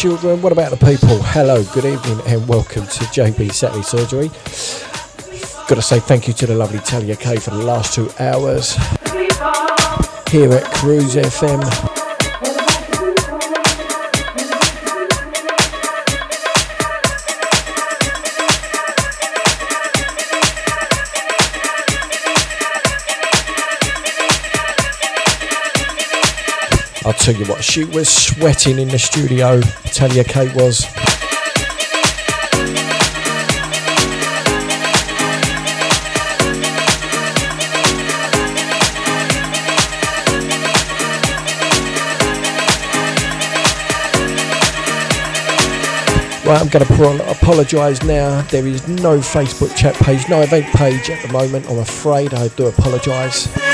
children? 0.00 0.40
What 0.40 0.50
about 0.50 0.70
the 0.70 0.78
people? 0.78 1.22
Hello, 1.24 1.62
good 1.74 1.84
evening, 1.84 2.20
and 2.26 2.48
welcome 2.48 2.84
to 2.84 3.04
JB 3.12 3.52
Saturday 3.52 3.82
Surgery. 3.82 4.28
Got 5.68 5.74
to 5.74 5.82
say 5.82 6.00
thank 6.00 6.26
you 6.26 6.32
to 6.32 6.46
the 6.46 6.54
lovely 6.54 6.78
Talia 6.78 7.16
K 7.16 7.36
for 7.36 7.50
the 7.50 7.62
last 7.62 7.92
two 7.94 8.08
hours 8.18 8.76
here 10.30 10.50
at 10.52 10.64
Cruise 10.72 11.16
FM. 11.16 11.99
Tell 27.32 27.40
you 27.40 27.52
what, 27.52 27.62
she 27.62 27.84
was 27.84 28.08
sweating 28.08 28.78
in 28.78 28.88
the 28.88 28.98
studio. 28.98 29.60
Tell 29.92 30.10
you, 30.12 30.24
Kate 30.24 30.54
was. 30.54 30.84
Right, 46.44 46.60
I'm 46.60 46.68
going 46.68 46.84
to 46.84 47.04
on 47.06 47.20
apologise 47.20 48.02
now. 48.02 48.40
There 48.42 48.66
is 48.66 48.88
no 48.88 49.18
Facebook 49.18 49.76
chat 49.76 49.94
page, 49.96 50.28
no 50.28 50.40
event 50.40 50.66
page 50.74 51.10
at 51.10 51.24
the 51.24 51.32
moment. 51.32 51.70
I'm 51.70 51.78
afraid 51.78 52.34
I 52.34 52.48
do 52.48 52.66
apologise. 52.66 53.69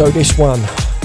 So 0.00 0.08
this 0.08 0.38
one 0.38 0.58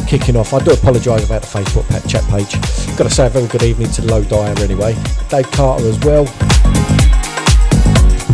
kicking 0.07 0.38
off. 0.38 0.53
I 0.53 0.63
do 0.63 0.72
apologise 0.72 1.25
about 1.25 1.41
the 1.41 1.47
Facebook 1.50 1.85
chat 2.08 2.23
page. 2.29 2.53
Got 2.97 3.03
to 3.03 3.09
say 3.09 3.28
a 3.28 3.29
very 3.29 3.46
good 3.47 3.64
evening 3.64 3.91
to 3.91 4.02
Low 4.03 4.23
Dyer 4.23 4.58
anyway. 4.64 4.93
Dave 5.28 5.52
Carter 5.52 5.85
as 5.85 5.99
well. 5.99 6.23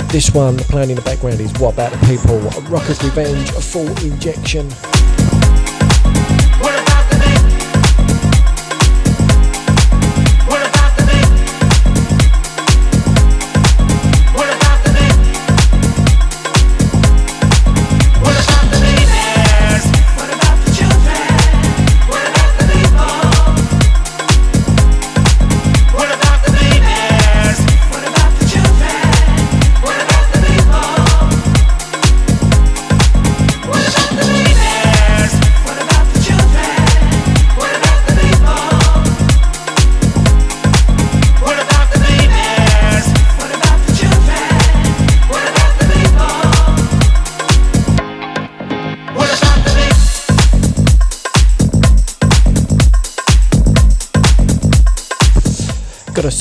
This 0.09 0.29
one 0.35 0.57
playing 0.57 0.91
in 0.91 0.97
the 0.97 1.01
background 1.01 1.41
is 1.41 1.51
What 1.53 1.73
About 1.73 1.91
the 1.91 2.05
People? 2.05 2.37
Rockers 2.69 3.03
Revenge, 3.03 3.49
a 3.49 3.53
Full 3.59 3.87
Intention. 4.05 4.69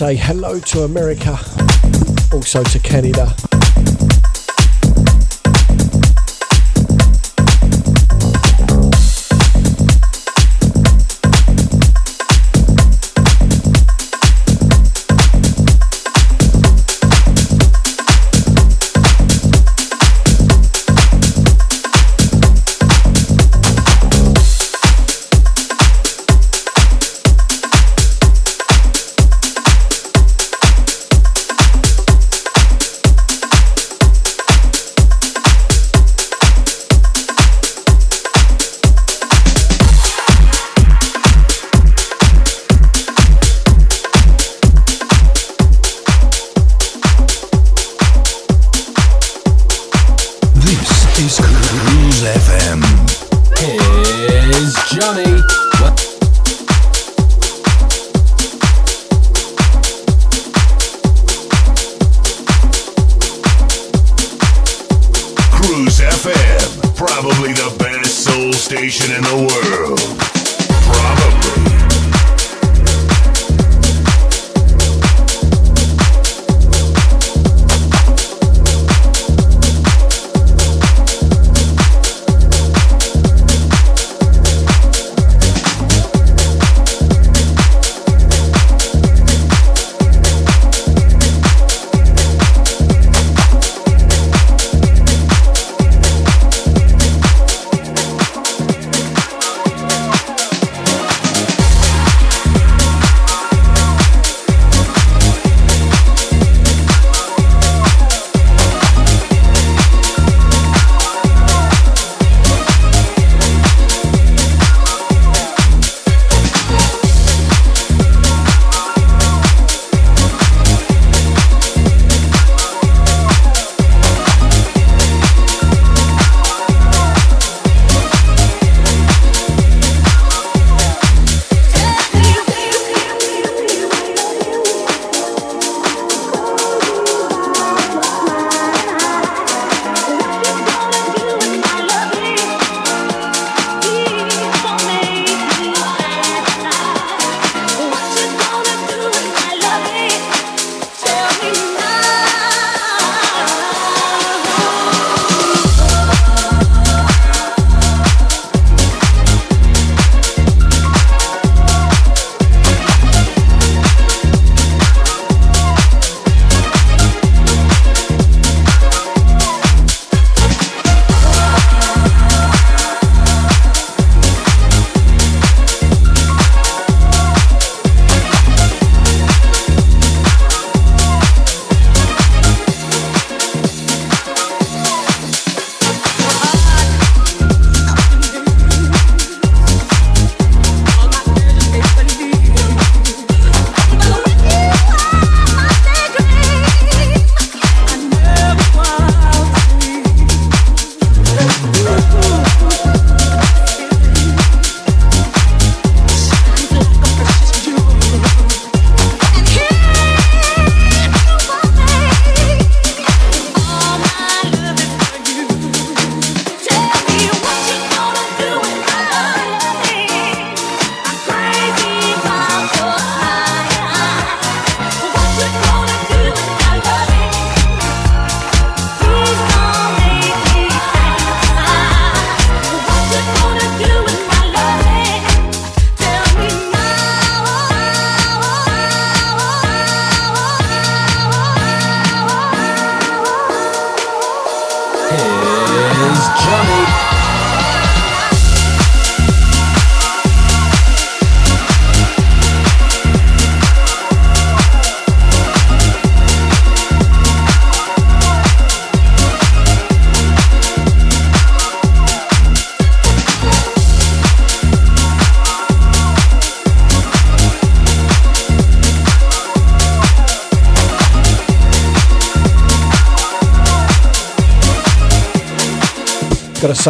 Say 0.01 0.17
hello 0.17 0.59
to 0.59 0.85
America, 0.85 1.39
also 2.33 2.65
to 2.65 2.79
Canada. 2.79 3.50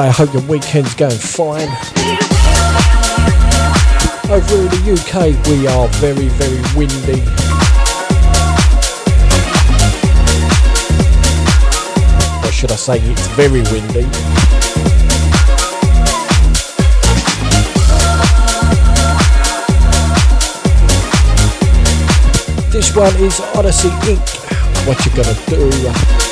Say, 0.01 0.09
I 0.09 0.11
hope 0.11 0.33
your 0.33 0.43
weekend's 0.43 0.95
going 0.95 1.19
fine. 1.19 1.69
Over 4.31 4.57
in 4.57 4.69
the 4.73 4.81
UK, 4.97 5.15
we 5.49 5.67
are 5.67 5.89
very, 5.99 6.29
very 6.41 6.61
windy. 6.77 7.21
Or 12.47 12.53
should 12.53 12.73
I 12.73 12.77
say, 12.77 13.01
it's 13.01 13.27
very 13.29 13.63
windy. 13.73 14.07
This 22.71 22.95
one 22.95 23.15
is 23.17 23.41
Odyssey 23.55 23.89
Inc. 24.09 24.87
What 24.87 25.05
you 25.05 25.13
gonna 25.15 25.35
do? 25.47 26.30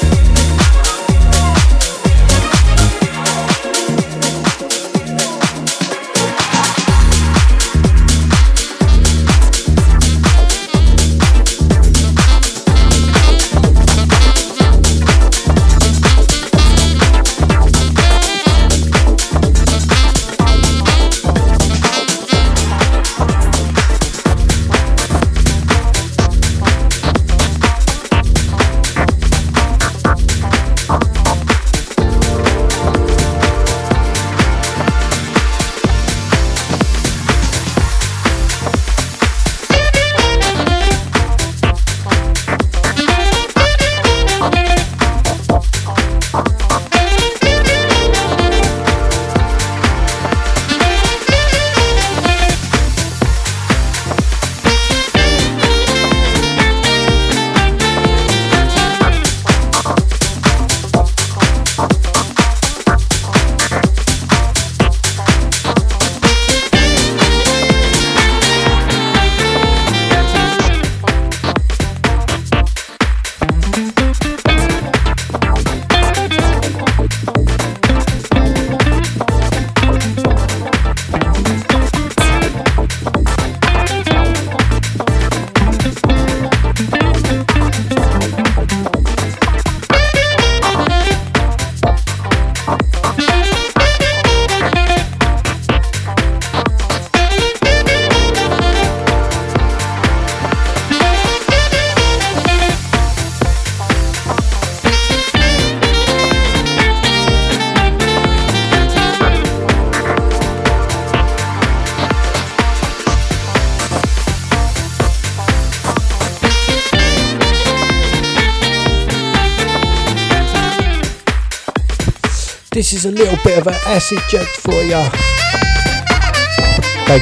Is 122.99 123.07
a 123.07 123.11
little 123.13 123.39
bit 123.45 123.57
of 123.57 123.67
an 123.69 123.75
acid 123.87 124.19
jet 124.29 124.45
for 124.45 124.83
ya. 124.83 125.09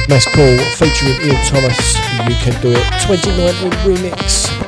Mess 0.09 0.25
Call 0.25 0.57
featuring 0.75 1.13
Ian 1.21 1.45
Thomas. 1.45 1.95
You 2.27 2.35
can 2.41 2.59
do 2.63 2.71
it. 2.71 2.83
2019 3.05 3.71
remix. 3.85 4.66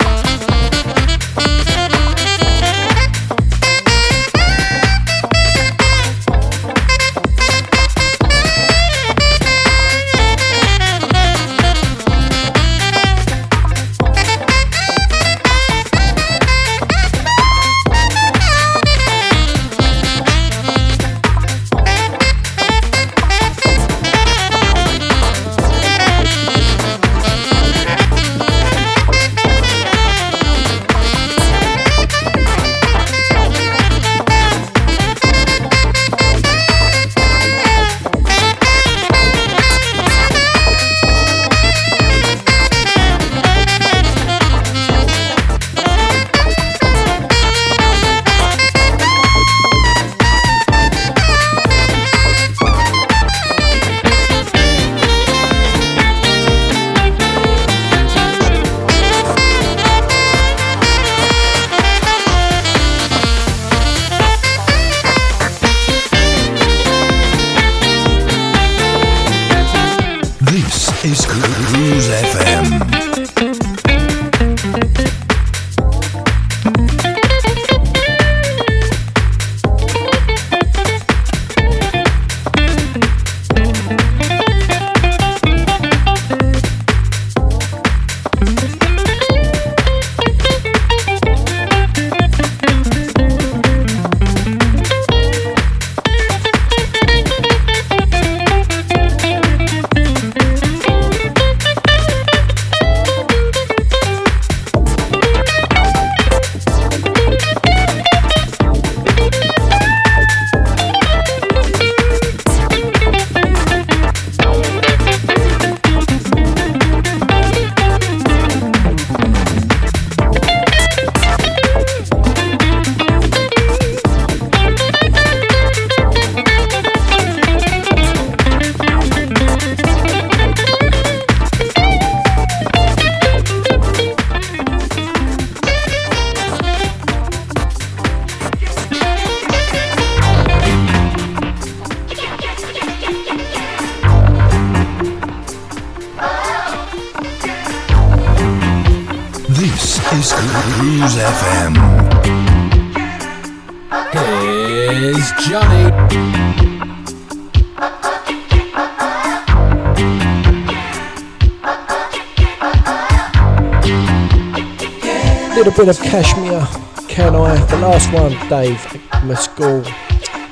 Bit 165.85 165.87
of 165.87 166.03
Cashmere, 166.03 166.67
Can 167.07 167.35
I? 167.35 167.55
The 167.67 167.77
last 167.77 168.11
one, 168.11 168.31
Dave 168.49 168.83
Mescal, 169.23 169.81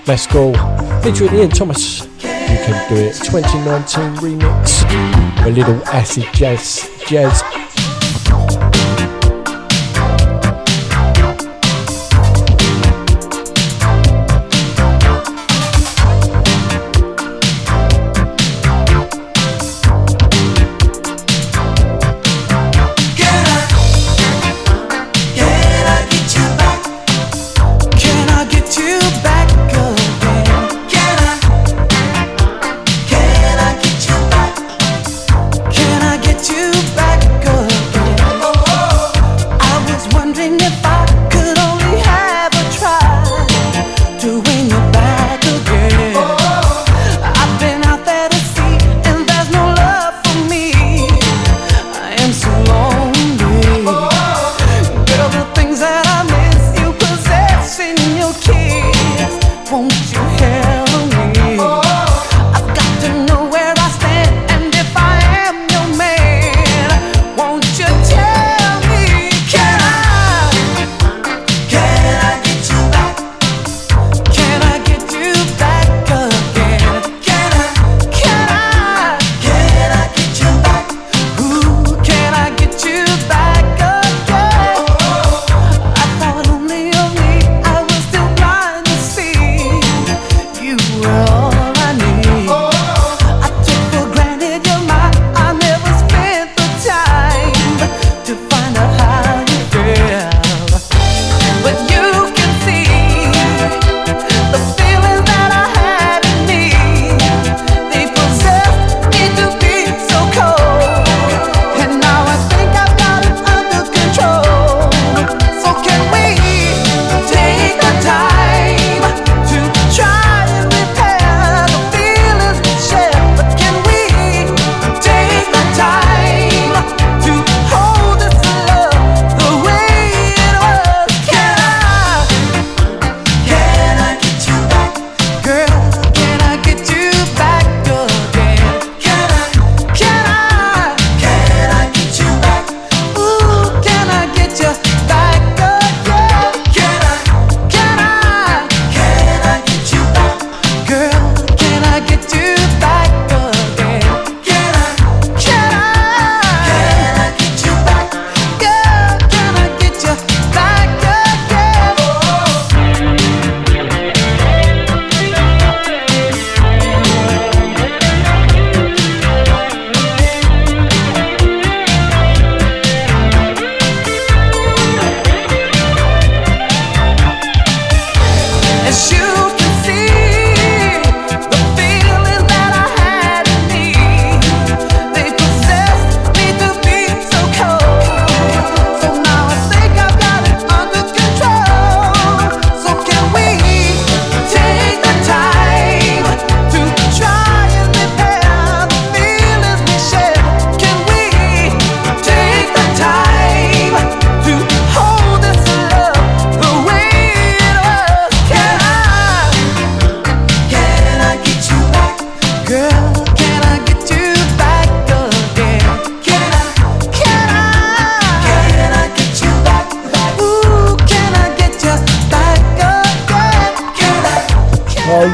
Mescal, 0.07 0.53
featuring 1.01 1.33
Ian 1.33 1.49
Thomas. 1.49 2.05
You 2.23 2.57
can 2.63 2.87
do 2.87 2.95
it. 2.95 3.13
2019 3.15 4.15
remix. 4.23 5.45
A 5.45 5.49
little 5.49 5.83
acid 5.87 6.27
jazz, 6.33 6.89
jazz 7.07 7.56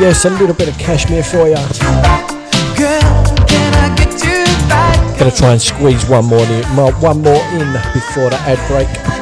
yes, 0.03 0.25
a 0.25 0.29
little 0.31 0.53
bit 0.53 0.67
of 0.67 0.77
cashmere 0.77 1.23
for 1.23 1.47
you. 1.47 1.55
Gonna 5.17 5.31
try 5.31 5.51
and 5.53 5.61
squeeze 5.61 6.05
one 6.09 6.25
more 6.25 6.39
in, 6.39 6.63
one 6.99 7.21
more 7.21 7.41
in 7.53 7.71
before 7.93 8.29
the 8.29 8.37
ad 8.45 8.59
break. 8.67 9.12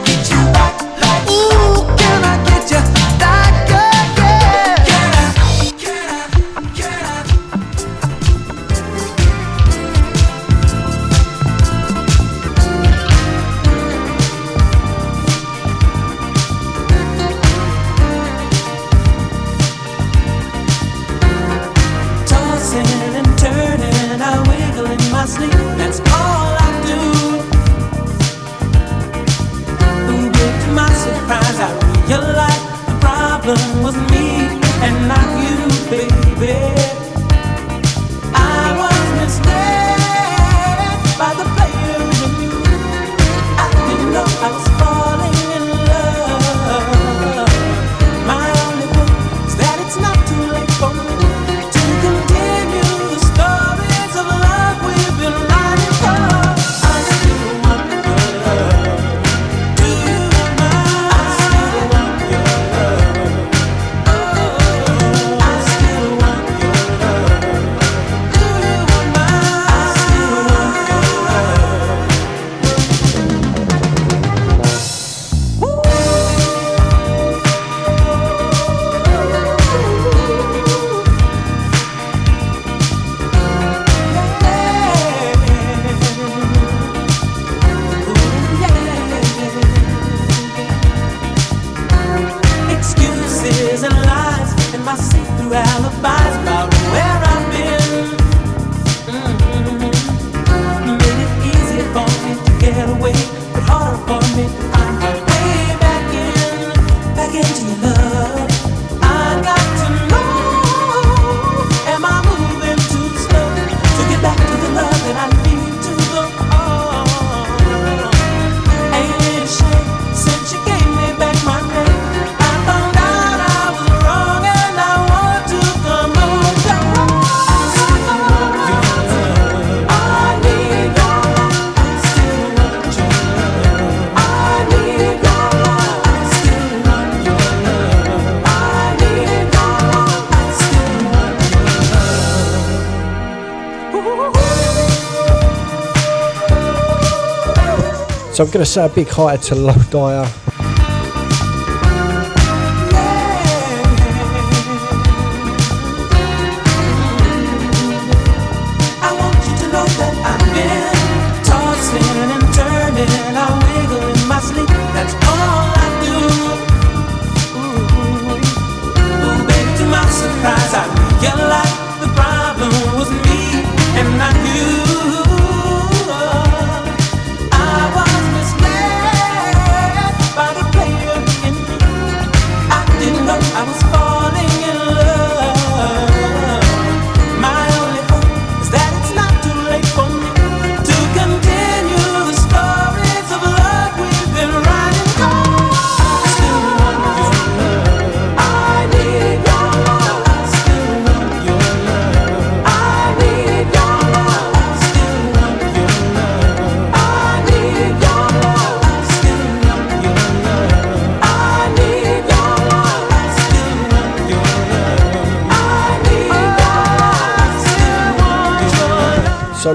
Going 148.52 148.66
to 148.66 148.70
say 148.70 148.86
a 148.86 148.90
big 148.90 149.08
hi 149.08 149.38
to 149.38 149.56
Low 149.56 149.74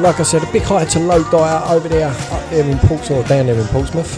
like 0.06 0.20
I 0.20 0.22
said, 0.22 0.44
a 0.44 0.52
big 0.52 0.62
hi 0.62 0.84
to 0.84 1.00
Low 1.00 1.28
Dyer 1.32 1.74
over 1.74 1.88
there, 1.88 2.06
up 2.06 2.50
there 2.50 2.64
in 2.64 2.78
Portsmouth, 2.78 3.10
or 3.10 3.28
down 3.28 3.46
there 3.46 3.58
in 3.58 3.66
Portsmouth. 3.66 4.16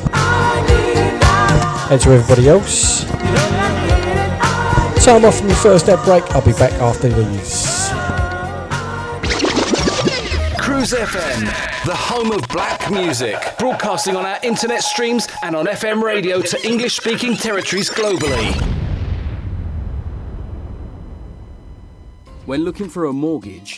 And 1.91 1.99
to 2.03 2.11
everybody 2.11 2.47
else. 2.47 3.07
So, 5.03 5.17
I'm 5.17 5.25
off 5.25 5.39
from 5.39 5.49
the 5.49 5.59
first 5.63 5.89
ad 5.89 6.05
break. 6.05 6.25
I'll 6.35 6.45
be 6.45 6.53
back 6.53 6.75
after 6.75 7.09
these. 7.09 7.89
Cruise 10.59 10.93
FM, 10.93 11.47
the 11.87 11.97
home 11.97 12.33
of 12.33 12.47
black 12.49 12.91
music, 12.91 13.39
broadcasting 13.59 14.15
on 14.15 14.27
our 14.27 14.39
internet 14.43 14.83
streams 14.83 15.27
and 15.43 15.57
on 15.57 15.65
FM 15.65 16.03
radio 16.03 16.43
to 16.43 16.69
English 16.69 16.97
speaking 16.97 17.35
territories 17.35 17.89
globally. 17.89 18.53
When 22.45 22.63
looking 22.63 22.91
for 22.91 23.07
a 23.07 23.13
mortgage, 23.15 23.78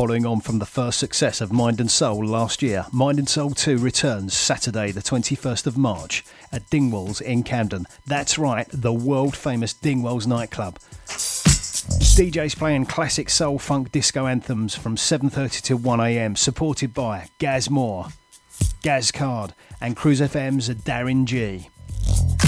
Following 0.00 0.24
on 0.24 0.40
from 0.40 0.60
the 0.60 0.64
first 0.64 0.98
success 0.98 1.42
of 1.42 1.52
Mind 1.52 1.78
and 1.78 1.90
Soul 1.90 2.24
last 2.24 2.62
year, 2.62 2.86
Mind 2.90 3.18
and 3.18 3.28
Soul 3.28 3.50
2 3.50 3.76
returns 3.76 4.32
Saturday, 4.32 4.92
the 4.92 5.02
21st 5.02 5.66
of 5.66 5.76
March 5.76 6.24
at 6.50 6.66
Dingwalls 6.70 7.20
in 7.20 7.42
Camden. 7.42 7.84
That's 8.06 8.38
right, 8.38 8.66
the 8.72 8.94
world 8.94 9.36
famous 9.36 9.74
Dingwalls 9.74 10.26
nightclub. 10.26 10.78
DJs 12.16 12.56
playing 12.56 12.86
classic 12.86 13.28
soul 13.28 13.58
funk 13.58 13.92
disco 13.92 14.24
anthems 14.26 14.74
from 14.74 14.96
7:30 14.96 15.60
to 15.64 15.76
1 15.76 16.00
a.m. 16.00 16.34
supported 16.34 16.94
by 16.94 17.28
Gaz 17.36 17.68
Moore, 17.68 18.06
Gaz 18.80 19.12
Card 19.12 19.52
and 19.82 19.96
Cruise 19.96 20.22
FM's 20.22 20.70
Darren 20.70 21.26
G. 21.26 21.68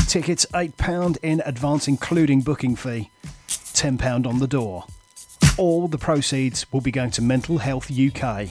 Tickets 0.08 0.46
£8 0.54 1.18
in 1.22 1.42
advance 1.44 1.86
including 1.86 2.40
booking 2.40 2.76
fee, 2.76 3.10
£10 3.46 4.26
on 4.26 4.38
the 4.38 4.46
door. 4.46 4.86
All 5.58 5.88
the 5.88 5.98
proceeds 5.98 6.66
will 6.72 6.80
be 6.80 6.90
going 6.90 7.10
to 7.12 7.22
Mental 7.22 7.58
Health 7.58 7.90
UK. 7.90 8.48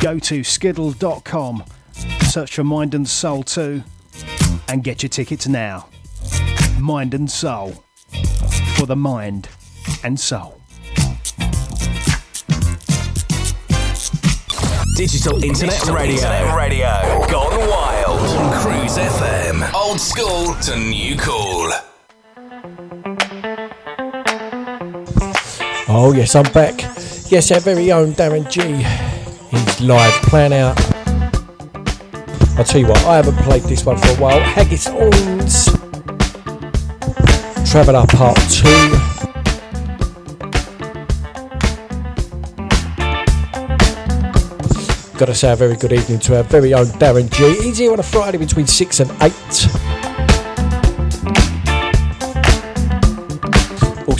Go 0.00 0.18
to 0.18 0.42
skiddle.com, 0.42 1.64
search 2.22 2.54
for 2.54 2.64
Mind 2.64 2.94
and 2.94 3.08
Soul 3.08 3.42
2 3.42 3.82
and 4.68 4.84
get 4.84 5.02
your 5.02 5.10
tickets 5.10 5.46
now. 5.48 5.88
Mind 6.78 7.14
and 7.14 7.30
Soul 7.30 7.84
for 8.76 8.86
the 8.86 8.96
mind 8.96 9.48
and 10.04 10.18
soul. 10.18 10.60
Digital 14.96 15.42
Internet 15.42 15.86
Radio. 15.86 16.54
Radio. 16.54 17.26
Gone 17.30 17.68
wild. 17.68 18.20
On 18.20 18.62
Cruise 18.62 18.96
FM. 18.96 19.72
Old 19.74 20.00
school 20.00 20.54
to 20.62 20.76
new 20.78 21.16
cool. 21.16 21.89
Oh, 25.92 26.12
yes, 26.12 26.36
I'm 26.36 26.44
back. 26.52 26.82
Yes, 27.32 27.50
our 27.50 27.58
very 27.58 27.90
own 27.90 28.12
Darren 28.12 28.48
G. 28.48 28.62
He's 29.50 29.80
live 29.80 30.12
plan 30.22 30.52
out. 30.52 30.80
I'll 32.56 32.62
tell 32.62 32.80
you 32.80 32.86
what, 32.86 33.04
I 33.06 33.16
haven't 33.16 33.36
played 33.38 33.64
this 33.64 33.84
one 33.84 33.96
for 33.96 34.06
a 34.06 34.14
while. 34.14 34.38
Haggis 34.38 34.86
Owens. 34.86 35.64
Traveller 37.68 38.06
Part 38.06 38.38
2. 38.38 38.68
Gotta 45.18 45.34
say 45.34 45.52
a 45.52 45.56
very 45.56 45.74
good 45.74 45.92
evening 45.92 46.20
to 46.20 46.36
our 46.36 46.44
very 46.44 46.72
own 46.72 46.86
Darren 46.86 47.28
G. 47.32 47.64
He's 47.64 47.78
here 47.78 47.92
on 47.92 47.98
a 47.98 48.04
Friday 48.04 48.38
between 48.38 48.68
6 48.68 49.00
and 49.00 49.10
8. 49.20 50.09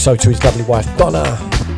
Also 0.01 0.17
to 0.17 0.31
his 0.31 0.43
lovely 0.43 0.63
wife 0.63 0.87
Donna. 0.97 1.70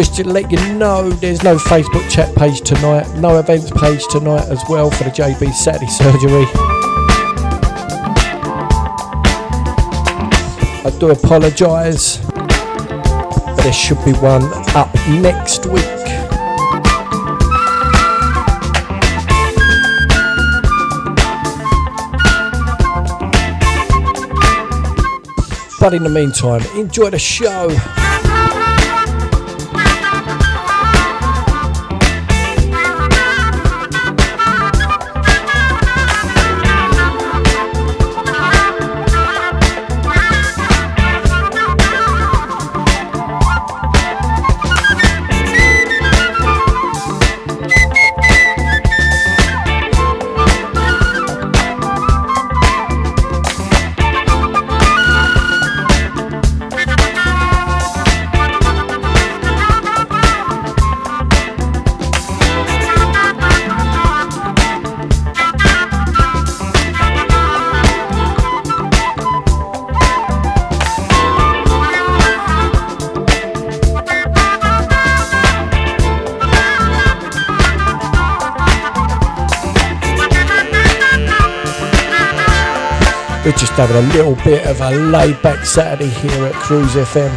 Just 0.00 0.14
to 0.14 0.26
let 0.26 0.50
you 0.50 0.56
know, 0.76 1.10
there's 1.10 1.42
no 1.42 1.56
Facebook 1.56 2.10
chat 2.10 2.34
page 2.34 2.62
tonight, 2.62 3.06
no 3.16 3.38
events 3.38 3.70
page 3.70 4.02
tonight 4.08 4.48
as 4.48 4.64
well 4.66 4.90
for 4.90 5.04
the 5.04 5.10
JB 5.10 5.52
Saturday 5.52 5.86
surgery. 5.90 6.46
I 10.86 10.98
do 10.98 11.10
apologise, 11.10 12.16
but 12.16 13.56
there 13.56 13.74
should 13.74 14.02
be 14.02 14.12
one 14.12 14.44
up 14.74 14.88
next 15.20 15.66
week. 15.66 15.84
But 25.78 25.92
in 25.92 26.02
the 26.02 26.10
meantime, 26.10 26.62
enjoy 26.74 27.10
the 27.10 27.18
show. 27.18 27.99
Having 83.80 83.96
a 83.96 84.12
little 84.12 84.34
bit 84.44 84.66
of 84.66 84.78
a 84.82 84.90
laid 84.90 85.40
back 85.40 85.64
Saturday 85.64 86.10
here 86.10 86.44
at 86.44 86.52
Cruise 86.52 86.96
FM. 86.96 87.34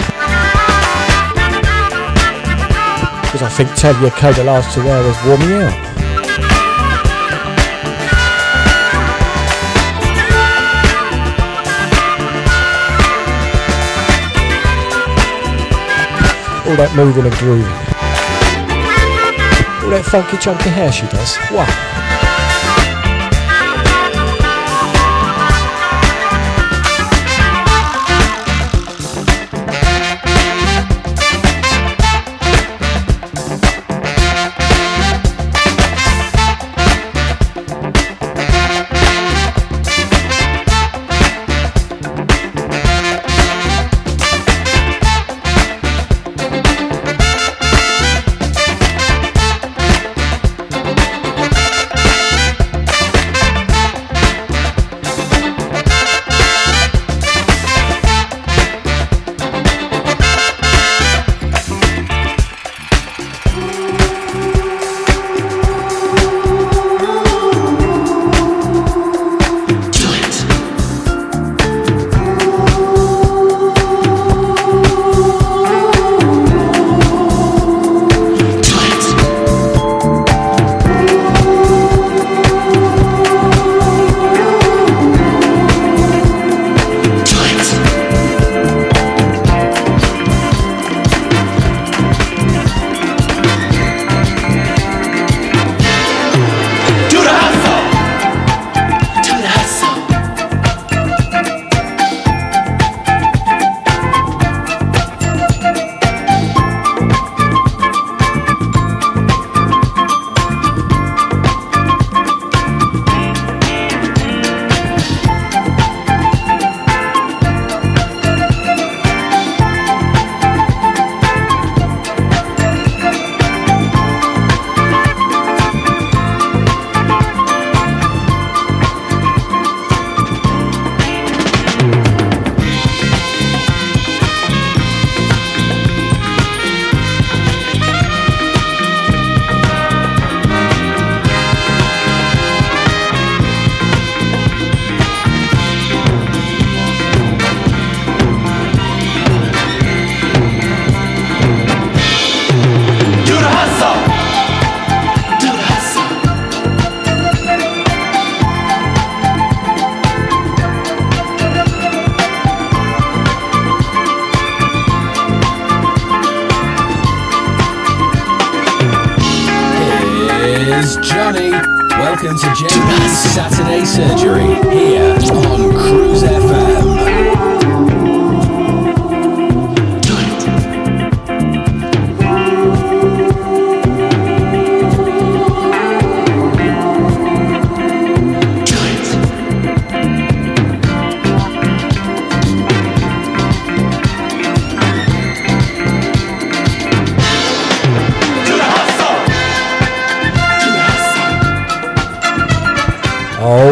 Because 3.24 3.44
I 3.44 3.48
think 3.48 3.70
Talia 3.78 4.12
K 4.12 4.34
the 4.34 4.44
last 4.44 4.76
two 4.76 4.82
hours 4.82 5.16
wore 5.26 5.38
me 5.38 5.64
out. 5.64 5.74
All 16.68 16.76
that 16.76 16.94
moving 16.94 17.26
and 17.26 17.36
grooving. 17.36 17.64
All 19.82 19.92
that 19.92 20.04
funky 20.04 20.36
chunky 20.40 20.68
hair 20.68 20.92
she 20.92 21.08
does. 21.08 21.38
Wow. 21.52 21.93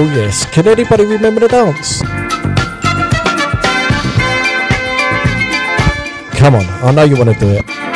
Oh 0.04 0.06
yes. 0.16 0.48
Can 0.48 0.68
anybody 0.68 1.06
remember 1.06 1.42
the 1.42 1.48
dance? 1.48 2.02
Come 6.40 6.56
on, 6.56 6.66
I 6.84 6.92
know 6.92 7.04
you 7.04 7.16
want 7.16 7.32
to 7.32 7.40
do 7.40 7.52
it. 7.52 7.91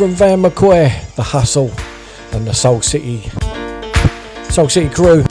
From 0.00 0.12
Van 0.12 0.40
McCoy, 0.40 1.14
The 1.16 1.22
Hustle, 1.22 1.70
and 2.32 2.46
the 2.46 2.54
Soul 2.54 2.80
City, 2.80 3.20
Soul 4.48 4.66
City 4.70 4.88
crew. 4.88 5.22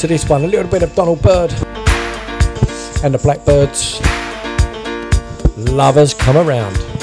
To 0.00 0.06
this 0.08 0.28
one, 0.28 0.42
a 0.42 0.48
little 0.48 0.68
bit 0.68 0.82
of 0.82 0.92
Donald 0.96 1.22
Byrd 1.22 1.52
and 3.04 3.14
the 3.14 3.20
Blackbirds. 3.22 4.00
Lovers 5.56 6.14
come 6.14 6.36
around. 6.36 6.95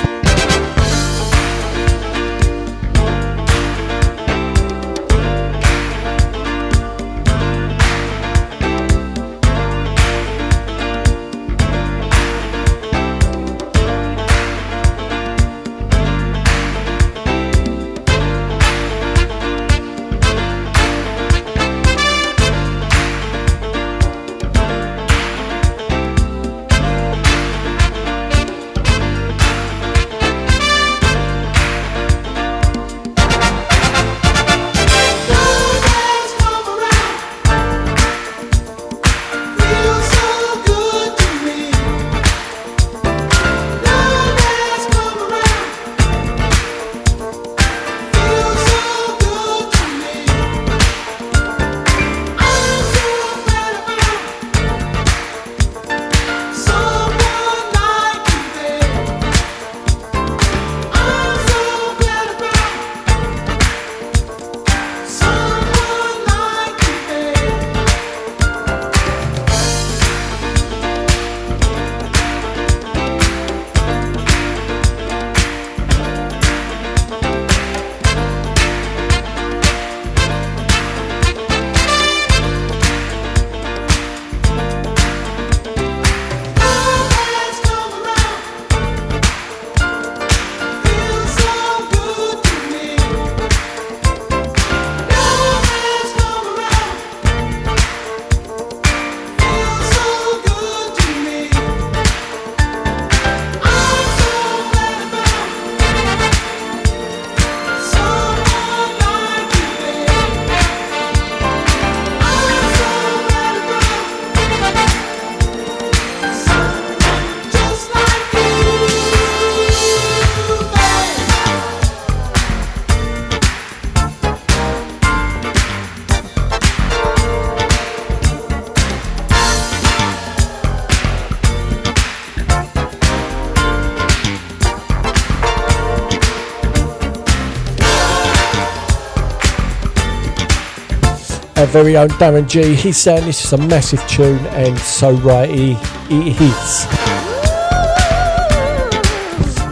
Very 141.74 141.98
own 141.98 142.08
Darren 142.10 142.48
G. 142.48 142.76
He's 142.76 142.98
saying 142.98 143.26
this 143.26 143.44
is 143.44 143.52
a 143.52 143.58
massive 143.58 144.08
tune, 144.08 144.46
and 144.54 144.78
so 144.78 145.14
right 145.14 145.50
he, 145.50 145.74
he 146.08 146.30
is. 146.30 146.86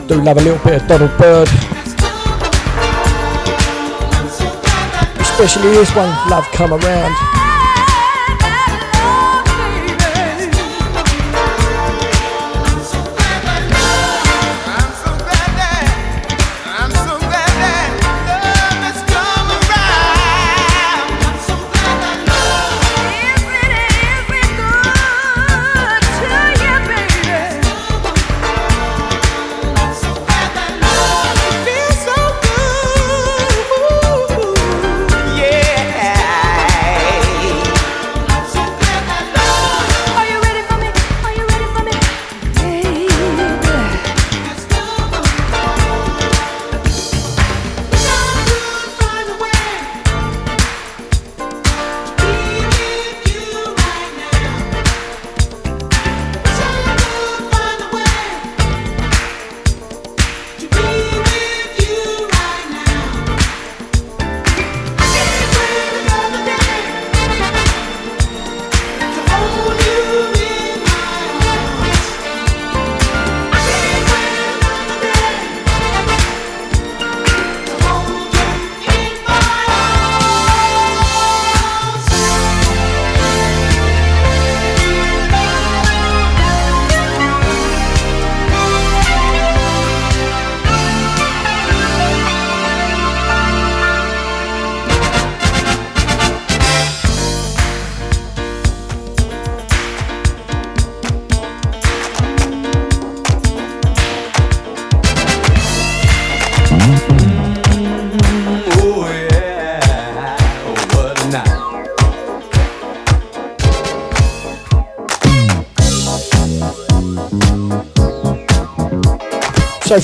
Do 0.07 0.19
love 0.19 0.37
a 0.37 0.41
little 0.41 0.57
bit 0.65 0.81
of 0.81 0.87
Donald 0.87 1.15
Byrd. 1.19 1.47
Especially 5.19 5.69
this 5.73 5.95
one, 5.95 6.09
Love 6.27 6.47
Come 6.53 6.73
Around. 6.73 7.50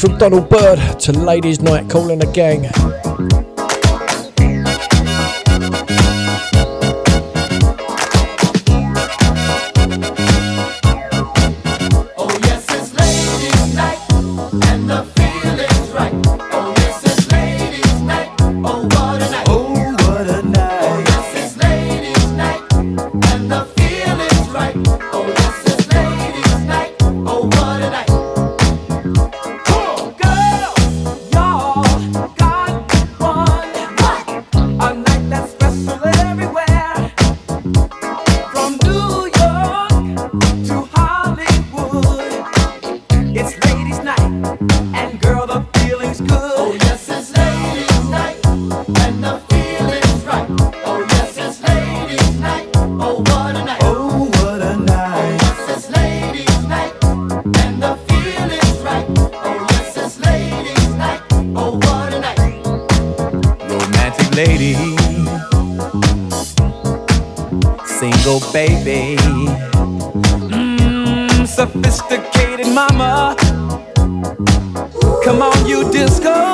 From 0.08 0.18
Donald 0.20 0.48
Byrd 0.48 1.00
to 1.02 1.12
Ladies 1.12 1.60
Night 1.60 1.90
Kool 1.90 2.12
and 2.12 2.22
the 2.22 2.28
Gang. 2.28 3.07
Sophisticated 71.98 72.68
mama. 72.74 73.36
Come 75.24 75.42
on, 75.42 75.66
you 75.66 75.90
disco 75.92 76.47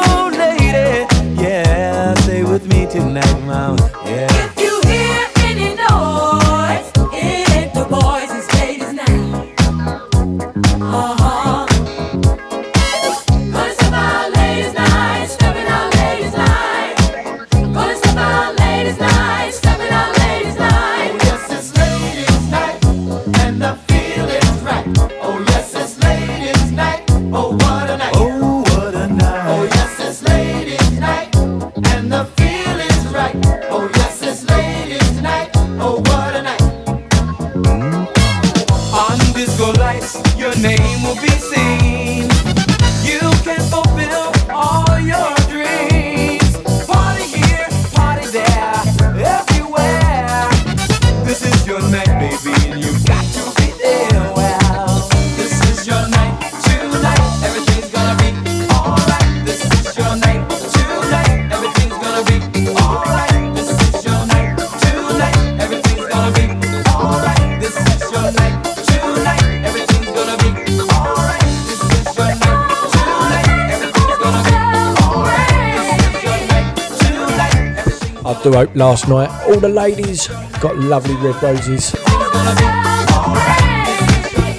tonight. 78.67 78.71
I 78.71 78.71
do 78.71 78.71
hope 78.71 78.75
last 78.75 79.07
night 79.07 79.29
all 79.47 79.59
the 79.59 79.69
ladies 79.69 80.27
got 80.59 80.77
lovely 80.77 81.15
red 81.15 81.41
roses 81.43 81.93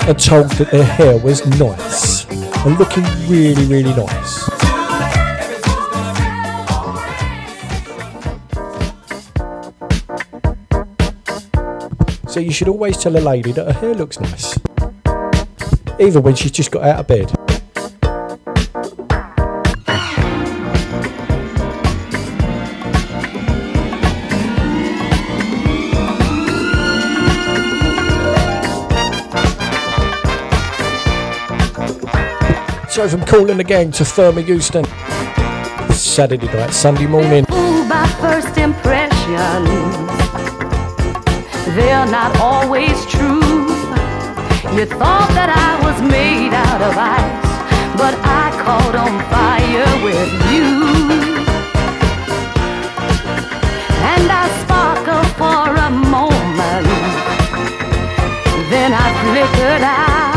and 0.07 0.19
told 0.19 0.51
that 0.53 0.69
their 0.71 0.85
hair 0.85 1.19
was 1.19 1.47
nice 1.59 2.25
and 2.65 2.79
looking 2.79 3.05
really, 3.29 3.65
really 3.67 3.95
nice. 3.95 4.45
So 12.33 12.41
you 12.41 12.51
should 12.51 12.69
always 12.69 12.97
tell 12.97 13.17
a 13.17 13.19
lady 13.19 13.53
that 13.53 13.67
her 13.67 13.73
hair 13.73 13.95
looks 13.95 14.19
nice, 14.19 14.59
even 16.01 16.23
when 16.23 16.35
she's 16.35 16.51
just 16.51 16.71
got 16.73 16.83
out 16.83 17.01
of 17.01 17.07
bed. 17.07 17.44
So 32.95 33.09
from 33.09 33.25
Kool 33.25 33.51
and 33.51 33.59
the 33.59 33.65
Gang 33.65 33.91
to 33.91 34.05
Thelma 34.05 34.41
Houston, 34.43 34.85
Saturday 35.93 36.47
night, 36.47 36.73
Sunday 36.73 37.09
morning. 37.09 37.45
by 37.89 38.07
first. 38.21 38.55
They're 41.75 42.07
not 42.07 42.37
always 42.39 42.95
true. 43.07 43.67
You 44.79 44.87
thought 44.87 45.27
that 45.35 45.51
I 45.51 45.75
was 45.83 46.01
made 46.03 46.55
out 46.55 46.83
of 46.87 46.95
ice, 46.97 47.99
but 47.99 48.15
I 48.23 48.55
caught 48.63 48.95
on 48.95 49.19
fire 49.27 49.91
with 50.07 50.31
you. 50.55 50.71
And 54.15 54.31
I 54.31 54.47
sparkled 54.63 55.31
for 55.35 55.67
a 55.75 55.91
moment, 55.91 56.87
then 58.71 58.93
I 58.93 59.07
flickered 59.25 59.83
out. 59.83 60.34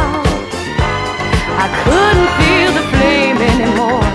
Couldn't 1.83 2.31
feel 2.39 2.71
the 2.79 2.85
flame 2.93 3.37
anymore. 3.53 4.05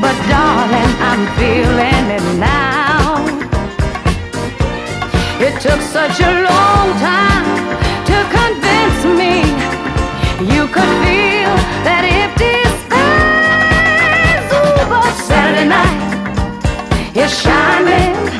But 0.00 0.16
darling, 0.28 0.92
I'm 1.10 1.24
feeling 1.38 2.04
it 2.16 2.26
now. 2.38 3.24
It 5.40 5.54
took 5.60 5.80
such 5.80 6.20
a 6.20 6.32
long 6.48 6.86
time 6.98 7.46
to 8.10 8.16
convince 8.38 9.00
me 9.20 9.34
you 10.54 10.66
could 10.68 10.92
feel 11.04 11.54
that 11.86 12.02
empty 12.06 12.56
space. 12.82 14.50
Ooh, 14.54 14.88
but 14.90 15.14
Saturday 15.28 15.66
night 15.66 17.16
is 17.16 17.32
shining 17.42 18.37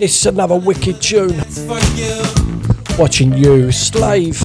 This 0.00 0.16
is 0.20 0.24
another 0.24 0.56
wicked 0.56 1.02
tune. 1.02 1.36
Watching 2.98 3.34
you, 3.34 3.70
slave. 3.70 4.42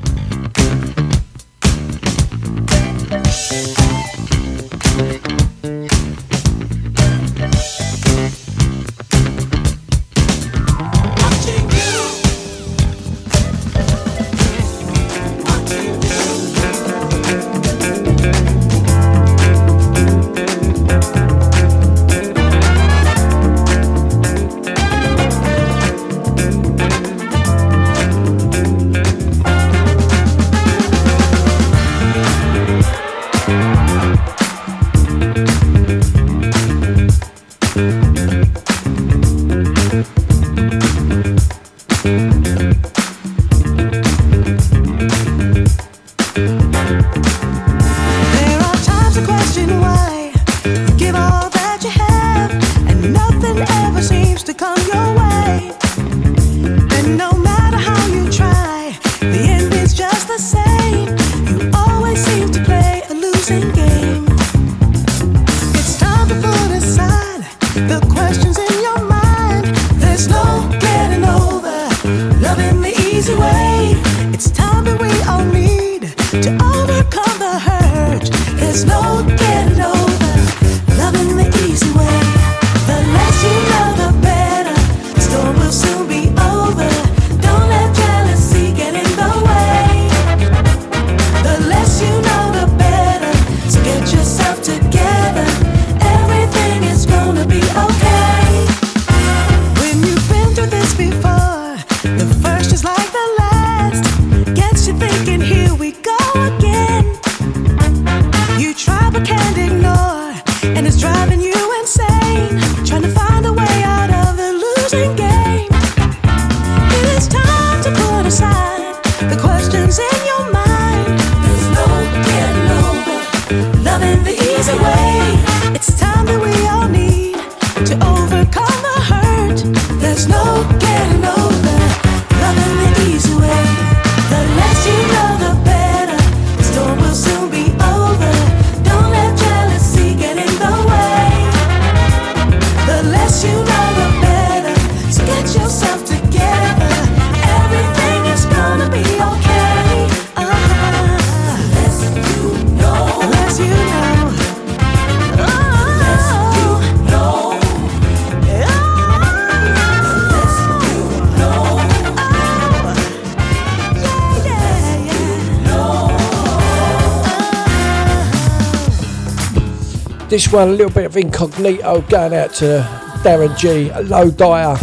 one, 170.56 170.70
a 170.70 170.72
little 170.72 170.94
bit 170.94 171.06
of 171.06 171.18
incognito 171.18 172.00
going 172.04 172.34
out 172.34 172.54
to 172.54 172.80
Darren 173.24 173.58
G, 173.58 173.92
Low 174.04 174.32
Dyer, 174.32 174.78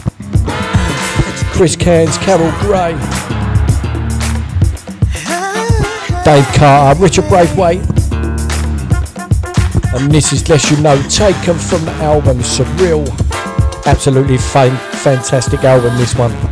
Chris 1.55 1.77
Cairns, 1.77 2.18
Carol 2.18 2.51
Gray, 2.61 2.93
Dave 6.25 6.47
Carter, 6.55 7.01
Richard 7.01 7.27
Braithwaite, 7.29 7.81
and 9.95 10.12
this 10.12 10.35
is 10.35 10.47
Less 10.51 10.70
You 10.70 10.77
Know, 10.83 11.01
taken 11.09 11.59
from 11.59 11.87
the 11.87 11.93
album 12.03 12.41
Surreal. 12.41 13.07
Absolutely 13.87 14.37
fan- 14.37 14.77
fantastic 14.99 15.64
album, 15.64 15.97
this 15.97 16.14
one. 16.14 16.51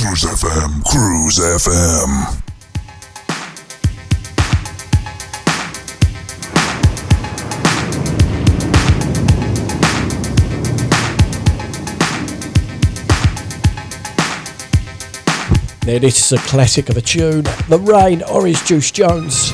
Cruise 0.00 0.24
FM, 0.24 0.82
Cruise 0.84 1.38
FM. 1.38 2.42
Now, 15.86 15.98
this 15.98 16.24
is 16.24 16.32
a 16.32 16.38
classic 16.48 16.88
of 16.88 16.96
a 16.96 17.02
tune. 17.02 17.42
The 17.68 17.78
Rain, 17.78 18.22
Oran 18.22 18.54
Juice 18.64 18.90
Jones. 18.90 19.50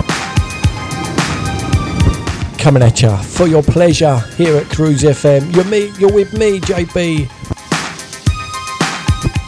Coming 2.56 2.84
at 2.84 3.02
you 3.02 3.16
for 3.16 3.48
your 3.48 3.64
pleasure 3.64 4.18
here 4.36 4.56
at 4.58 4.66
Cruise 4.66 5.02
FM. 5.02 5.52
You're, 5.56 5.64
me, 5.64 5.92
you're 5.98 6.12
with 6.12 6.32
me, 6.34 6.60
JB, 6.60 7.35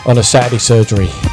on 0.08 0.16
a 0.16 0.22
Saturday 0.22 0.58
surgery. 0.58 1.27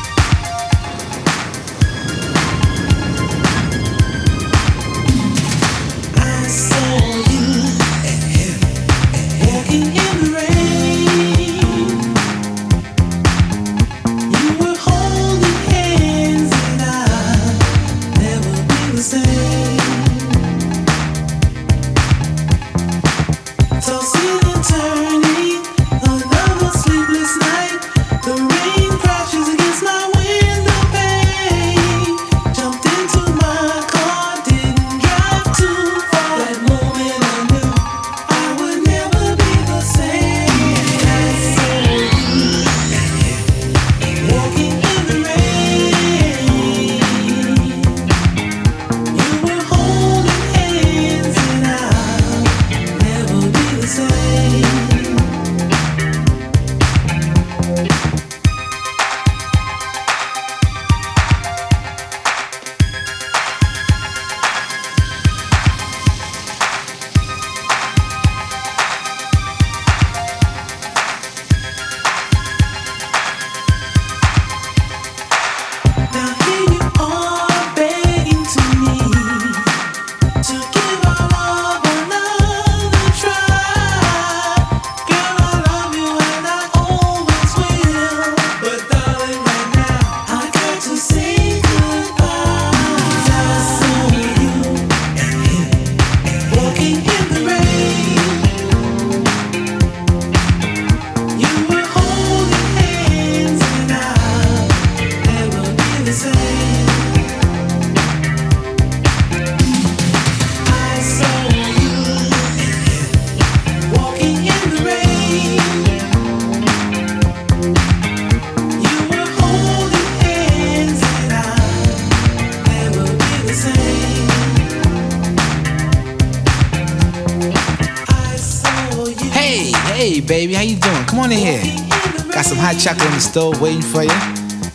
The 133.15 133.21
stove 133.21 133.61
waiting 133.61 133.81
for 133.81 134.03
you. 134.03 134.19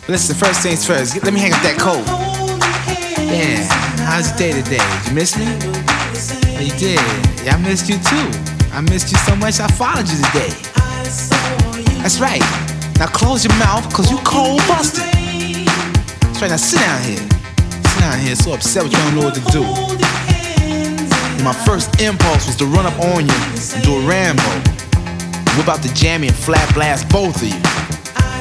Listen, 0.09 0.35
first 0.35 0.61
things 0.61 0.83
first, 0.85 1.21
let 1.23 1.31
me 1.31 1.39
hang 1.39 1.53
up 1.53 1.61
that 1.61 1.77
coat. 1.77 2.01
Yeah, 3.29 3.61
how's 4.01 4.33
your 4.33 4.37
day 4.37 4.51
today? 4.57 4.81
Did 4.81 5.05
you 5.05 5.13
miss 5.13 5.37
me? 5.37 5.45
You 6.57 6.73
did. 6.73 6.97
Yeah, 7.45 7.53
I 7.53 7.61
missed 7.61 7.85
you 7.85 8.01
too. 8.01 8.27
I 8.73 8.81
missed 8.81 9.13
you 9.13 9.17
so 9.29 9.35
much 9.35 9.61
I 9.61 9.69
followed 9.77 10.09
you 10.09 10.17
today. 10.25 10.49
That's 12.01 12.17
right. 12.17 12.41
Now 12.97 13.13
close 13.13 13.45
your 13.45 13.53
mouth, 13.61 13.85
cause 13.93 14.09
you 14.09 14.17
cold 14.25 14.57
busted. 14.65 15.05
That's 15.05 16.41
right, 16.41 16.49
now 16.49 16.57
sit 16.57 16.81
down 16.81 17.01
here. 17.05 17.21
Sit 17.21 18.01
down 18.01 18.19
here 18.25 18.35
so 18.35 18.53
upset 18.53 18.81
with 18.81 18.93
you, 18.93 18.97
don't 19.05 19.21
know 19.21 19.25
what 19.29 19.37
to 19.37 19.45
do. 19.53 19.61
And 19.61 21.45
my 21.45 21.53
first 21.53 22.01
impulse 22.01 22.49
was 22.49 22.57
to 22.57 22.65
run 22.65 22.89
up 22.89 22.97
on 23.13 23.21
you 23.21 23.37
and 23.37 23.83
do 23.85 24.01
a 24.01 24.03
Rambo. 24.09 24.49
Whip 25.57 25.69
out 25.69 25.85
the 25.85 25.93
jammy 25.93 26.27
and 26.27 26.35
flat 26.35 26.65
blast 26.73 27.05
both 27.09 27.37
of 27.37 27.45
you. 27.45 27.70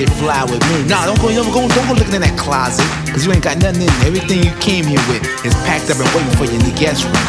Did 0.00 0.08
fly 0.16 0.48
with 0.48 0.64
me. 0.72 0.88
Nah, 0.88 1.04
don't 1.04 1.20
go, 1.20 1.28
don't 1.28 1.52
go, 1.52 1.68
don't 1.68 1.84
go 1.84 1.92
looking 1.92 2.16
in 2.16 2.24
that 2.24 2.32
closet, 2.40 2.80
cause 3.12 3.20
you 3.20 3.36
ain't 3.36 3.44
got 3.44 3.60
nothing 3.60 3.84
in 3.84 3.92
there. 4.00 4.08
Everything 4.08 4.40
you 4.40 4.48
came 4.56 4.88
here 4.88 5.02
with 5.12 5.20
is 5.44 5.52
packed 5.68 5.92
up 5.92 6.00
and 6.00 6.08
waiting 6.16 6.32
for 6.40 6.48
you 6.48 6.56
in 6.56 6.64
the 6.64 6.72
guest 6.72 7.04
room. 7.04 7.20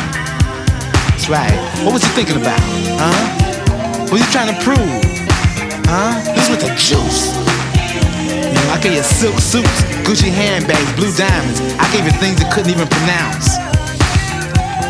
That's 1.12 1.28
right. 1.28 1.52
What 1.84 1.92
was 1.92 2.00
you 2.00 2.08
thinking 2.16 2.40
about? 2.40 2.64
Huh? 2.96 4.08
What 4.08 4.24
you 4.24 4.30
trying 4.32 4.56
to 4.56 4.58
prove? 4.64 4.80
Huh? 5.92 6.16
This 6.32 6.48
with 6.48 6.64
the 6.64 6.72
juice. 6.80 7.36
You 8.24 8.56
know, 8.56 8.64
I 8.72 8.80
gave 8.80 8.96
you 8.96 9.04
silk 9.04 9.36
suits, 9.44 9.84
Gucci 10.08 10.32
handbags, 10.32 10.88
blue 10.96 11.12
diamonds. 11.12 11.60
I 11.76 11.84
gave 11.92 12.08
you 12.08 12.16
things 12.24 12.40
you 12.40 12.48
couldn't 12.56 12.72
even 12.72 12.88
pronounce. 12.88 13.60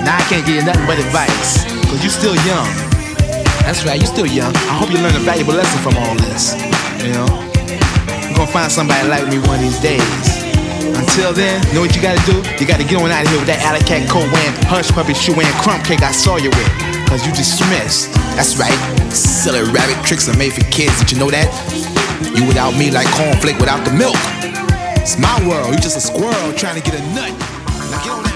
Now 0.06 0.22
I 0.22 0.24
can't 0.30 0.46
give 0.46 0.54
you 0.54 0.66
nothing 0.70 0.86
but 0.86 1.02
advice, 1.02 1.66
cause 1.90 1.98
you 2.06 2.14
still 2.14 2.38
young. 2.46 2.70
That's 3.66 3.82
right, 3.90 3.98
you're 3.98 4.06
still 4.06 4.30
young. 4.30 4.54
I 4.70 4.78
hope 4.78 4.94
you 4.94 5.02
learn 5.02 5.18
a 5.18 5.26
valuable 5.26 5.58
lesson 5.58 5.82
from 5.82 5.98
all 5.98 6.14
this. 6.30 6.54
You 7.02 7.18
know? 7.18 7.51
Gonna 8.42 8.54
find 8.54 8.72
somebody 8.72 9.08
like 9.08 9.30
me 9.30 9.38
one 9.46 9.62
of 9.62 9.62
these 9.62 9.78
days. 9.78 10.02
Until 10.98 11.30
then, 11.30 11.62
know 11.78 11.82
what 11.86 11.96
you 11.96 12.02
gotta 12.02 12.18
do? 12.26 12.42
You 12.58 12.66
gotta 12.66 12.82
get 12.82 12.98
on 12.98 13.14
out 13.14 13.22
of 13.22 13.30
here 13.30 13.38
with 13.38 13.46
that 13.46 13.62
alley 13.62 13.86
cat 13.86 14.10
coat 14.10 14.26
hush 14.66 14.90
puppy 14.90 15.14
shoe 15.14 15.38
wearing, 15.38 15.54
crumb 15.62 15.78
cake 15.86 16.02
I 16.02 16.10
saw 16.10 16.42
you 16.42 16.50
with. 16.50 16.72
Cause 17.06 17.22
you 17.22 17.30
dismissed. 17.38 18.10
That's 18.34 18.58
right. 18.58 18.74
Silly 19.14 19.62
rabbit 19.70 20.02
tricks 20.10 20.26
are 20.26 20.36
made 20.42 20.58
for 20.58 20.66
kids. 20.74 20.98
Did 20.98 21.14
you 21.14 21.20
know 21.22 21.30
that? 21.30 21.54
You 22.34 22.50
without 22.50 22.74
me 22.74 22.90
like 22.90 23.06
cornflake 23.14 23.62
without 23.62 23.86
the 23.86 23.94
milk. 23.94 24.18
It's 24.98 25.22
my 25.22 25.38
world. 25.46 25.70
You 25.70 25.78
just 25.78 25.94
a 25.94 26.02
squirrel 26.02 26.50
trying 26.58 26.82
to 26.82 26.84
get 26.84 26.98
a 26.98 27.04
nut. 27.14 27.30
Now 27.94 28.02
get 28.02 28.10
on 28.10 28.26
out 28.26 28.31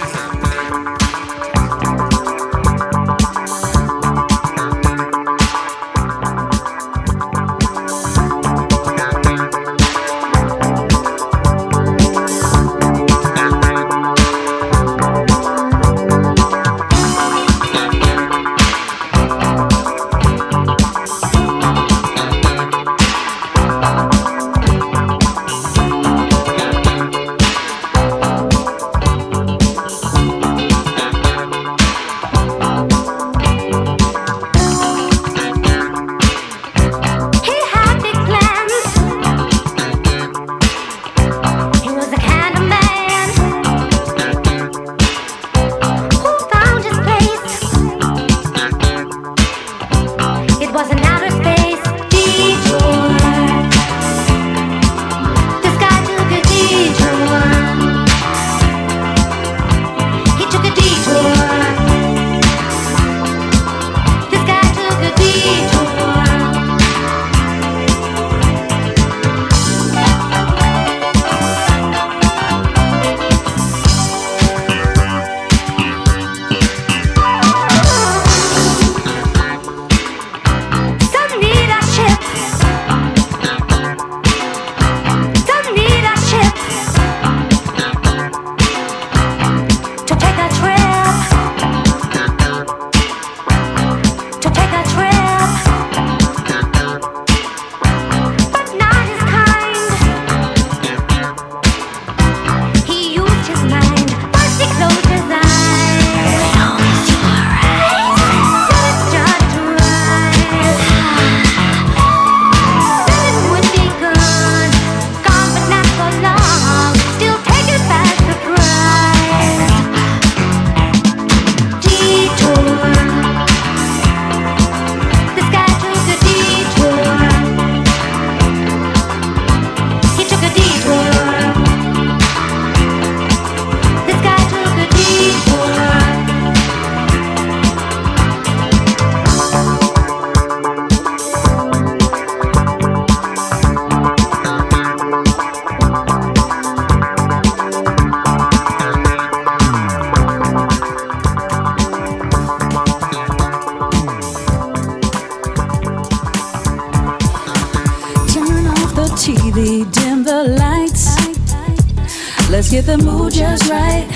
the 162.98 163.04
mood 163.04 163.34
just 163.34 163.70
right. 163.70 164.08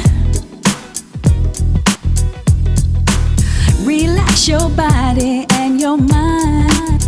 Relax 3.85 4.47
your 4.47 4.69
body 4.69 5.45
and 5.53 5.79
your 5.79 5.97
mind. 5.97 7.01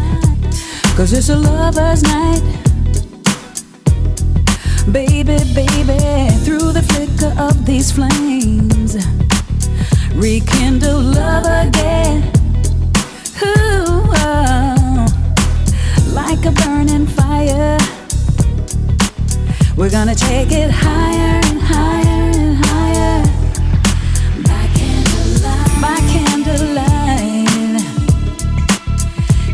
Cause 0.96 1.14
it's 1.14 1.30
a 1.30 1.38
lover's 1.38 2.04
night. 2.04 2.42
Baby, 4.92 5.38
baby, 5.54 6.00
through 6.44 6.72
the 6.74 6.84
flicker 6.90 7.34
of 7.40 7.66
these 7.66 7.92
flames, 7.92 8.96
rekindle 10.16 11.00
love 11.00 11.46
again. 11.68 12.32
Ooh, 13.44 14.10
oh 14.16 15.06
like 16.14 16.46
a 16.46 16.52
burning 16.52 17.08
fire. 17.08 17.78
We're 19.82 19.90
gonna 19.90 20.14
take 20.14 20.52
it 20.52 20.70
higher 20.70 21.42
and 21.44 21.60
higher 21.60 22.30
and 22.38 22.56
higher 22.66 23.24
by 24.44 24.68
candlelight. 24.78 25.82
By 25.82 25.98
candlelight. 26.14 27.82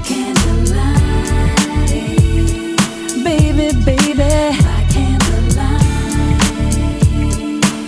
Candlelight. 0.04 1.14
Baby, 3.24 3.72
baby. 3.86 4.32
By 4.68 4.84
candlelight. 4.92 5.96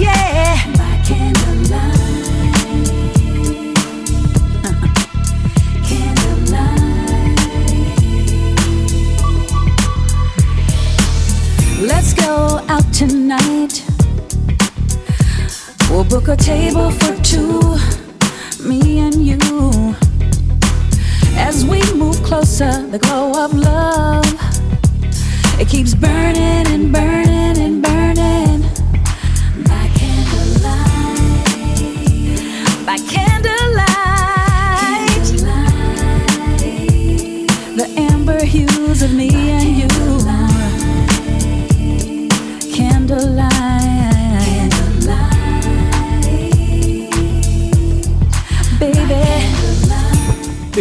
yeah. 0.02 0.56
By 0.78 0.94
candlelight. 1.06 1.96
Uh-uh. 4.66 4.90
candlelight. 5.88 7.38
Let's 11.80 12.14
go 12.14 12.60
out 12.68 12.88
tonight. 12.94 13.84
We'll 15.90 16.06
book 16.06 16.28
a 16.30 16.36
table 16.36 16.92
for 16.92 17.16
two, 17.22 17.78
me 18.68 19.00
and 19.00 19.16
you. 19.16 19.40
As 21.38 21.66
we 21.66 21.80
move 21.94 22.22
closer, 22.24 22.88
the 22.88 23.00
glow 23.00 23.44
of 23.44 23.54
love 23.54 24.26
it 25.62 25.68
keeps 25.70 25.94
burning 25.94 26.66
and 26.74 26.92
burning 26.92 27.58
and 27.60 27.84
burning. 27.84 28.01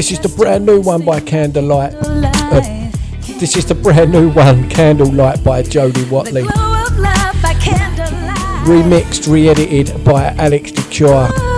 This 0.01 0.13
is 0.13 0.21
the 0.21 0.31
brand 0.31 0.65
new 0.65 0.81
one 0.81 1.05
by 1.05 1.21
Candlelight. 1.21 1.93
Uh, 1.95 2.91
this 3.39 3.55
is 3.55 3.67
the 3.67 3.75
brand 3.75 4.11
new 4.11 4.31
one, 4.31 4.67
Candlelight 4.71 5.45
by 5.45 5.63
Jody 5.63 6.09
Watley. 6.09 6.41
glow 6.45 6.85
of 6.87 6.99
love 6.99 7.37
by 7.43 7.53
candlelight. 7.61 8.67
Remixed, 8.67 9.31
re 9.31 9.51
edited 9.51 10.03
by 10.03 10.35
Alex 10.39 10.73
DeCure. 10.73 11.50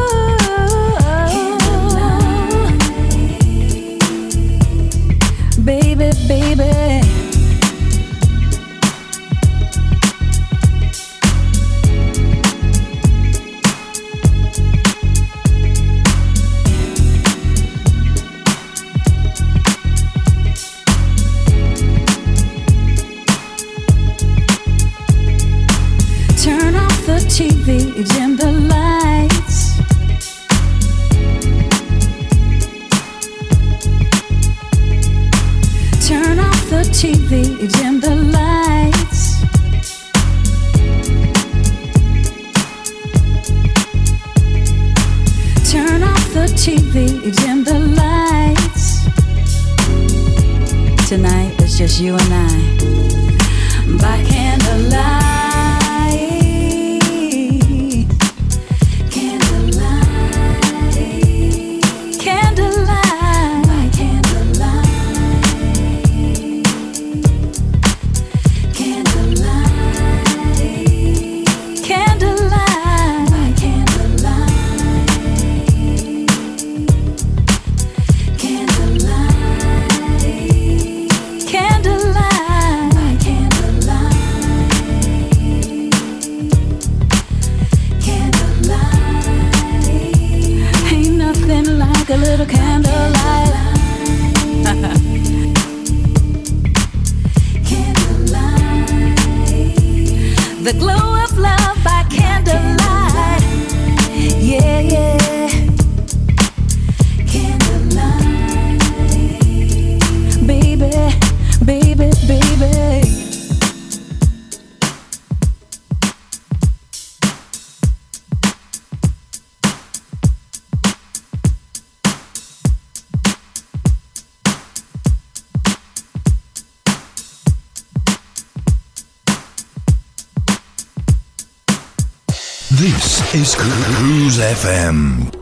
Is 133.35 133.55
Cruise 133.55 134.39
FM. 134.39 135.42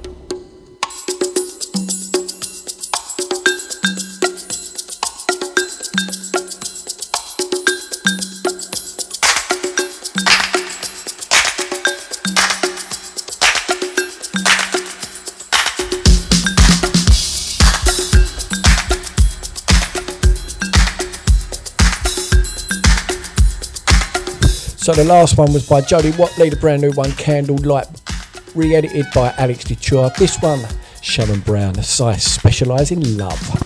So 24.91 24.97
the 24.97 25.05
last 25.05 25.39
one 25.39 25.53
was 25.53 25.69
by 25.69 25.83
Jody 25.83 26.11
Watley, 26.19 26.51
the 26.51 26.57
brand 26.57 26.83
new 26.83 26.91
one, 26.91 27.13
Candlelight, 27.13 27.87
re 28.57 28.75
edited 28.75 29.07
by 29.15 29.33
Alex 29.39 29.63
DeCure. 29.63 30.13
This 30.17 30.37
one, 30.43 30.67
Sharon 31.01 31.39
Brown, 31.43 31.79
I 31.79 32.17
specialise 32.17 32.91
in 32.91 33.17
love. 33.17 33.60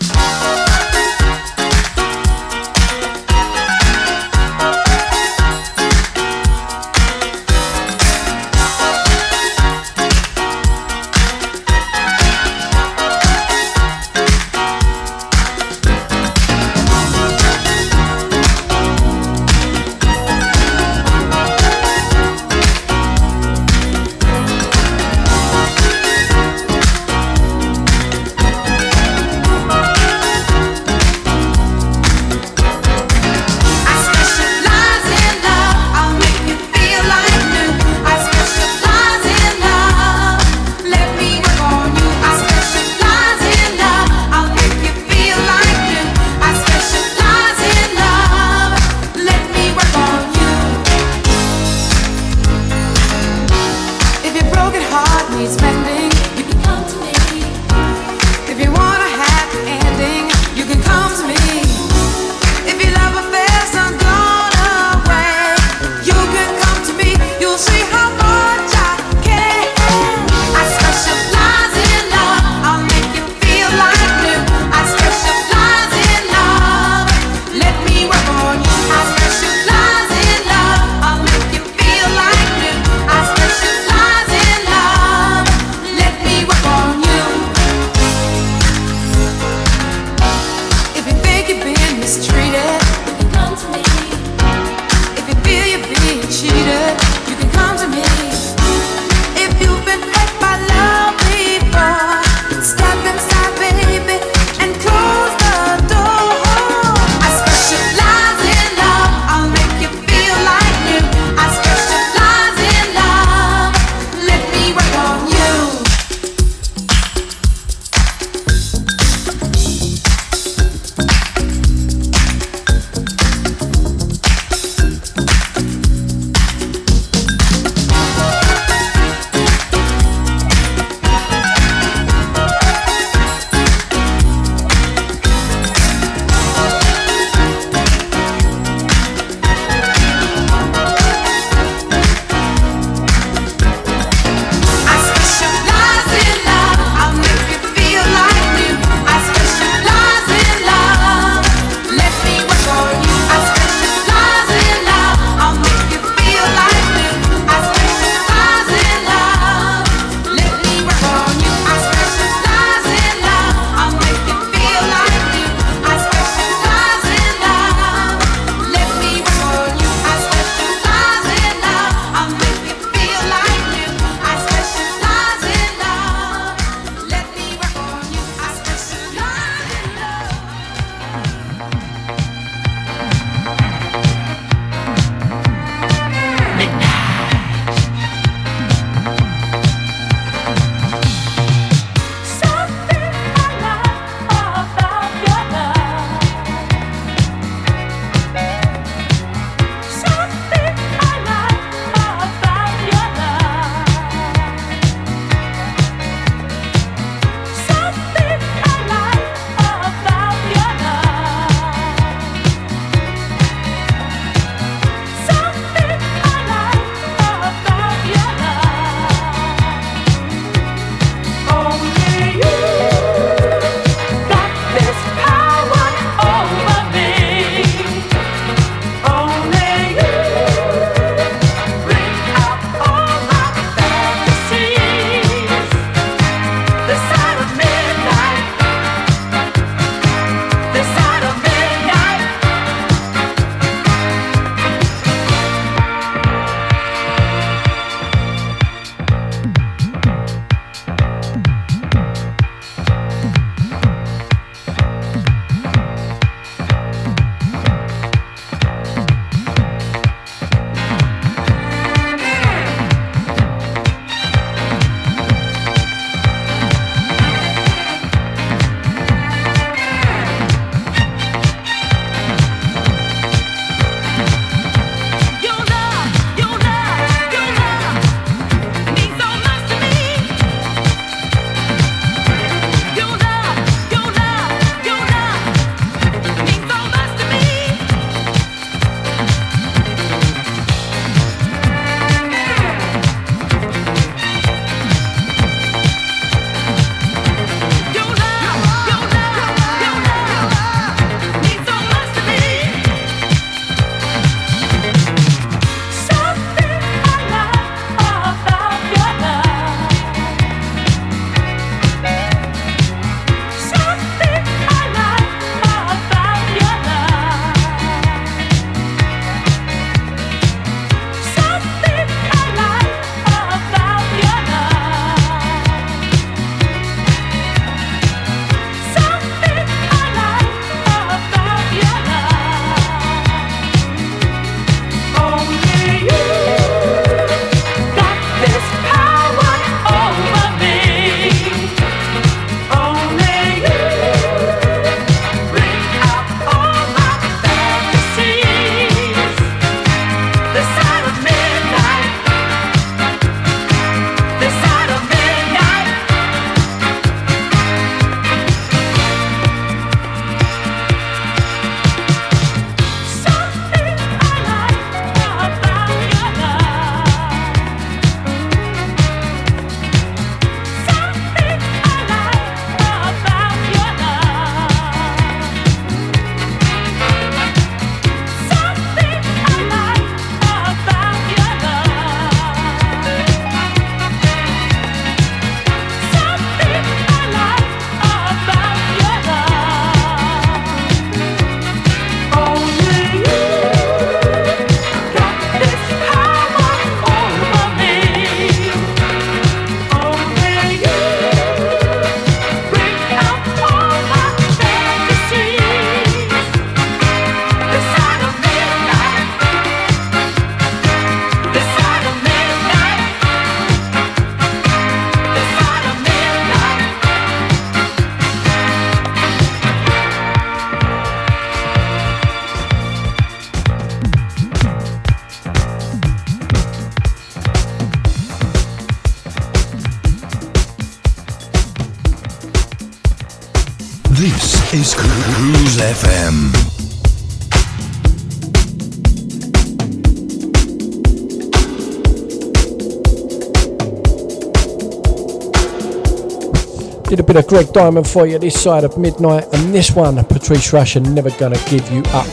Bit 447.34 447.46
of 447.46 447.50
Greg 447.50 447.72
Diamond 447.72 448.06
for 448.06 448.28
you 448.28 448.38
this 448.38 448.62
side 448.62 448.84
of 448.84 448.96
midnight, 448.96 449.42
and 449.52 449.74
this 449.74 449.90
one, 449.90 450.14
Patrice 450.24 450.70
Rushen, 450.70 451.14
Never 451.14 451.30
Gonna 451.30 451.58
Give 451.68 451.90
You 451.90 452.00
Up. 452.12 452.28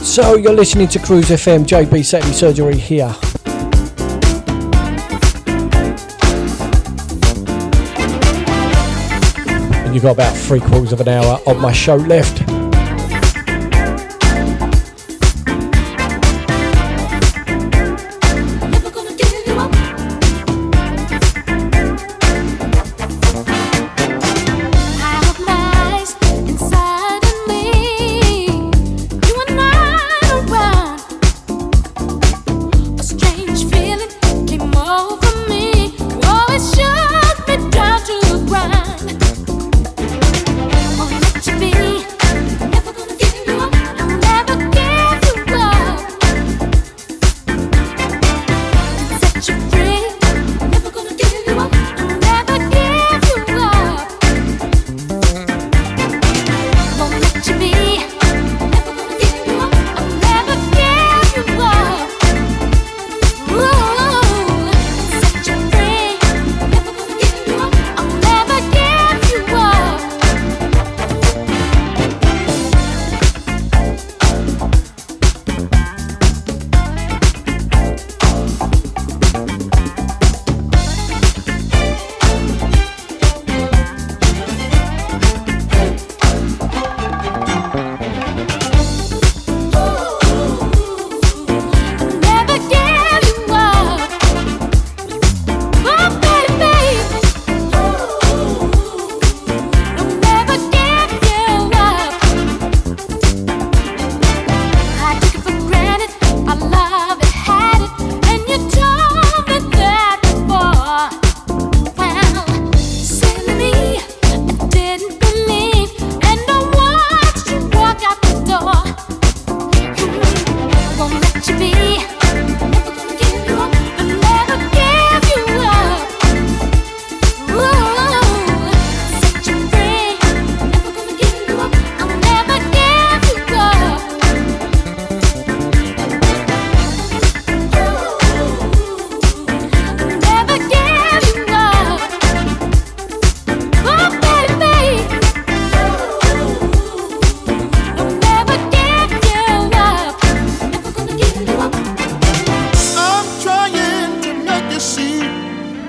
So 0.00 0.34
you're 0.34 0.52
listening 0.52 0.88
to 0.88 0.98
Cruise 0.98 1.28
FM, 1.28 1.64
JB 1.64 2.04
Saturday 2.04 2.32
Surgery 2.32 2.76
here. 2.76 3.14
And 9.84 9.94
you've 9.94 10.02
got 10.02 10.14
about 10.14 10.36
three 10.36 10.58
quarters 10.58 10.92
of 10.92 11.00
an 11.02 11.08
hour 11.08 11.38
of 11.46 11.60
my 11.60 11.70
show 11.70 11.94
left. 11.94 12.41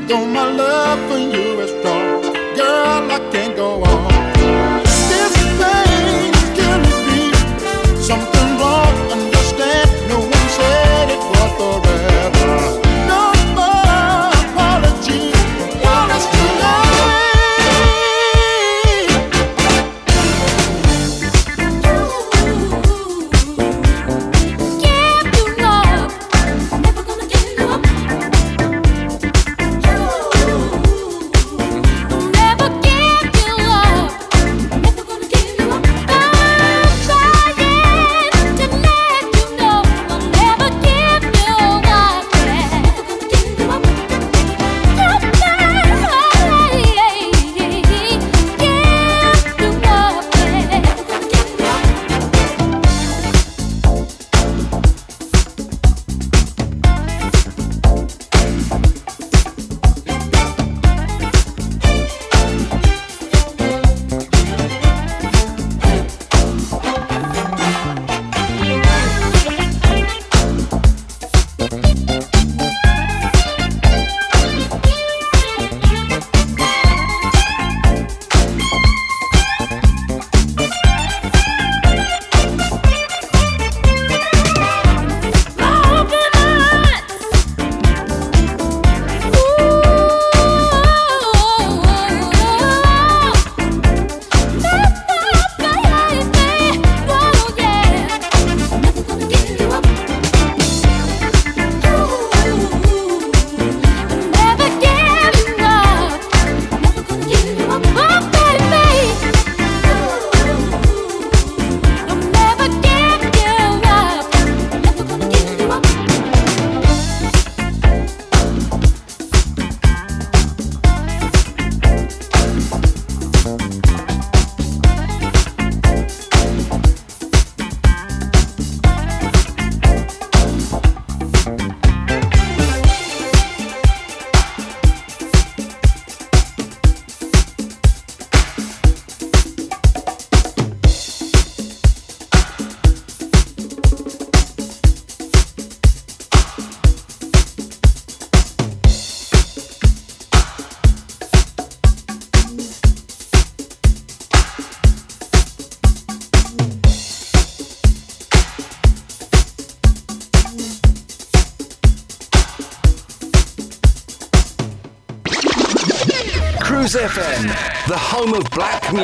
Never 0.10 0.98
for 1.08 1.18
you 1.18 1.62
up. 1.62 3.43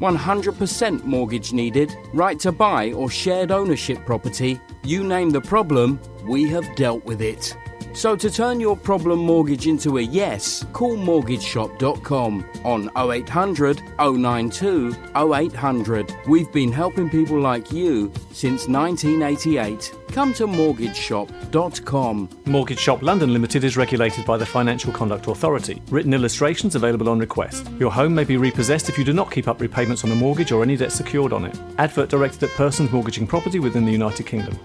100% 0.00 1.04
mortgage 1.04 1.52
needed? 1.52 1.96
Right 2.12 2.38
to 2.40 2.52
buy 2.52 2.92
or 2.92 3.10
shared 3.10 3.50
ownership 3.50 4.04
property? 4.04 4.60
You 4.84 5.04
name 5.04 5.30
the 5.30 5.40
problem, 5.40 6.00
we 6.26 6.48
have 6.50 6.74
dealt 6.76 7.04
with 7.04 7.22
it. 7.22 7.56
So 7.96 8.14
to 8.14 8.30
turn 8.30 8.60
your 8.60 8.76
problem 8.76 9.20
mortgage 9.20 9.66
into 9.66 9.96
a 9.96 10.02
yes, 10.02 10.66
call 10.74 10.98
mortgageshop.com 10.98 12.44
on 12.62 12.90
0800 12.94 13.82
092 13.98 14.94
0800. 15.16 16.14
We've 16.28 16.52
been 16.52 16.72
helping 16.72 17.08
people 17.08 17.40
like 17.40 17.72
you 17.72 18.12
since 18.32 18.68
1988. 18.68 19.94
Come 20.16 20.32
to 20.32 20.46
mortgageshop.com. 20.46 22.30
Mortgage 22.46 22.78
Shop 22.78 23.02
London 23.02 23.34
Limited 23.34 23.64
is 23.64 23.76
regulated 23.76 24.24
by 24.24 24.38
the 24.38 24.46
Financial 24.46 24.90
Conduct 24.90 25.26
Authority. 25.26 25.82
Written 25.90 26.14
illustrations 26.14 26.74
available 26.74 27.10
on 27.10 27.18
request. 27.18 27.68
Your 27.78 27.92
home 27.92 28.14
may 28.14 28.24
be 28.24 28.38
repossessed 28.38 28.88
if 28.88 28.96
you 28.96 29.04
do 29.04 29.12
not 29.12 29.30
keep 29.30 29.46
up 29.46 29.60
repayments 29.60 30.04
on 30.04 30.12
a 30.12 30.14
mortgage 30.14 30.52
or 30.52 30.62
any 30.62 30.74
debt 30.74 30.90
secured 30.90 31.34
on 31.34 31.44
it. 31.44 31.54
Advert 31.76 32.08
directed 32.08 32.44
at 32.44 32.50
persons 32.56 32.90
mortgaging 32.90 33.26
property 33.26 33.58
within 33.58 33.84
the 33.84 33.92
United 33.92 34.24
Kingdom. 34.24 34.58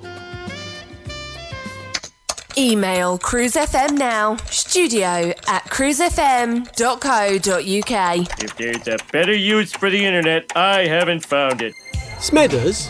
Email 2.57 3.17
Cruise 3.17 3.55
FM 3.55 3.97
now, 3.97 4.37
studio 4.45 5.33
at 5.49 5.65
cruisefm.co.uk. 5.65 8.41
If 8.41 8.55
there's 8.55 8.87
a 8.87 8.97
better 9.11 9.35
use 9.35 9.73
for 9.73 9.89
the 9.89 10.05
internet, 10.05 10.49
I 10.55 10.87
haven't 10.87 11.25
found 11.25 11.61
it. 11.61 11.73
Smethers, 12.19 12.89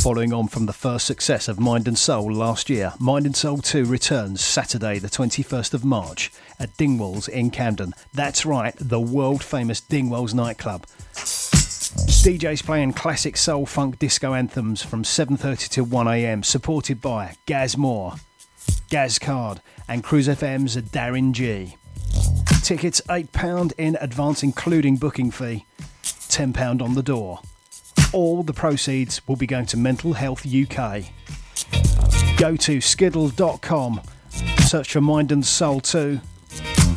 Following 0.00 0.32
on 0.32 0.48
from 0.48 0.64
the 0.64 0.72
first 0.72 1.04
success 1.04 1.46
of 1.46 1.60
Mind 1.60 1.86
and 1.86 1.98
Soul 1.98 2.32
last 2.32 2.70
year, 2.70 2.94
Mind 2.98 3.26
and 3.26 3.36
Soul 3.36 3.58
2 3.58 3.84
returns 3.84 4.40
Saturday, 4.40 4.98
the 4.98 5.10
21st 5.10 5.74
of 5.74 5.84
March 5.84 6.32
at 6.58 6.74
Dingwalls 6.78 7.28
in 7.28 7.50
Camden. 7.50 7.92
That's 8.14 8.46
right, 8.46 8.74
the 8.78 8.98
world 8.98 9.44
famous 9.44 9.78
Dingwalls 9.78 10.32
nightclub. 10.32 10.86
DJs 10.86 12.64
playing 12.64 12.94
classic 12.94 13.36
soul 13.36 13.66
funk 13.66 13.98
disco 13.98 14.32
anthems 14.32 14.82
from 14.82 15.04
7:30 15.04 15.68
to 15.68 15.84
1 15.84 16.08
a.m. 16.08 16.42
supported 16.44 17.02
by 17.02 17.36
Gaz 17.44 17.76
Moore, 17.76 18.14
Gaz 18.88 19.18
Card 19.18 19.60
and 19.86 20.02
Cruise 20.02 20.28
FM's 20.28 20.76
Darren 20.76 21.32
G. 21.32 21.76
Tickets 22.62 23.02
£8 23.10 23.72
in 23.76 23.98
advance 24.00 24.42
including 24.42 24.96
booking 24.96 25.30
fee, 25.30 25.66
£10 26.02 26.80
on 26.80 26.94
the 26.94 27.02
door. 27.02 27.40
All 28.12 28.42
the 28.42 28.52
proceeds 28.52 29.26
will 29.28 29.36
be 29.36 29.46
going 29.46 29.66
to 29.66 29.76
Mental 29.76 30.14
Health 30.14 30.44
UK. 30.44 31.04
Go 32.36 32.56
to 32.56 32.80
skiddle.com, 32.80 34.00
search 34.66 34.92
for 34.92 35.00
Mind 35.00 35.30
and 35.30 35.46
Soul 35.46 35.80
2, 35.80 36.20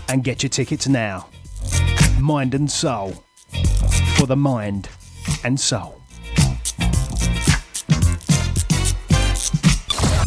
and 0.10 0.24
get 0.24 0.42
your 0.42 0.50
tickets 0.50 0.88
now. 0.88 1.28
Mind 2.20 2.56
and 2.56 2.72
Soul. 2.72 3.24
For 4.18 4.26
the 4.26 4.36
mind 4.36 4.90
and 5.44 5.60
soul. 5.60 6.02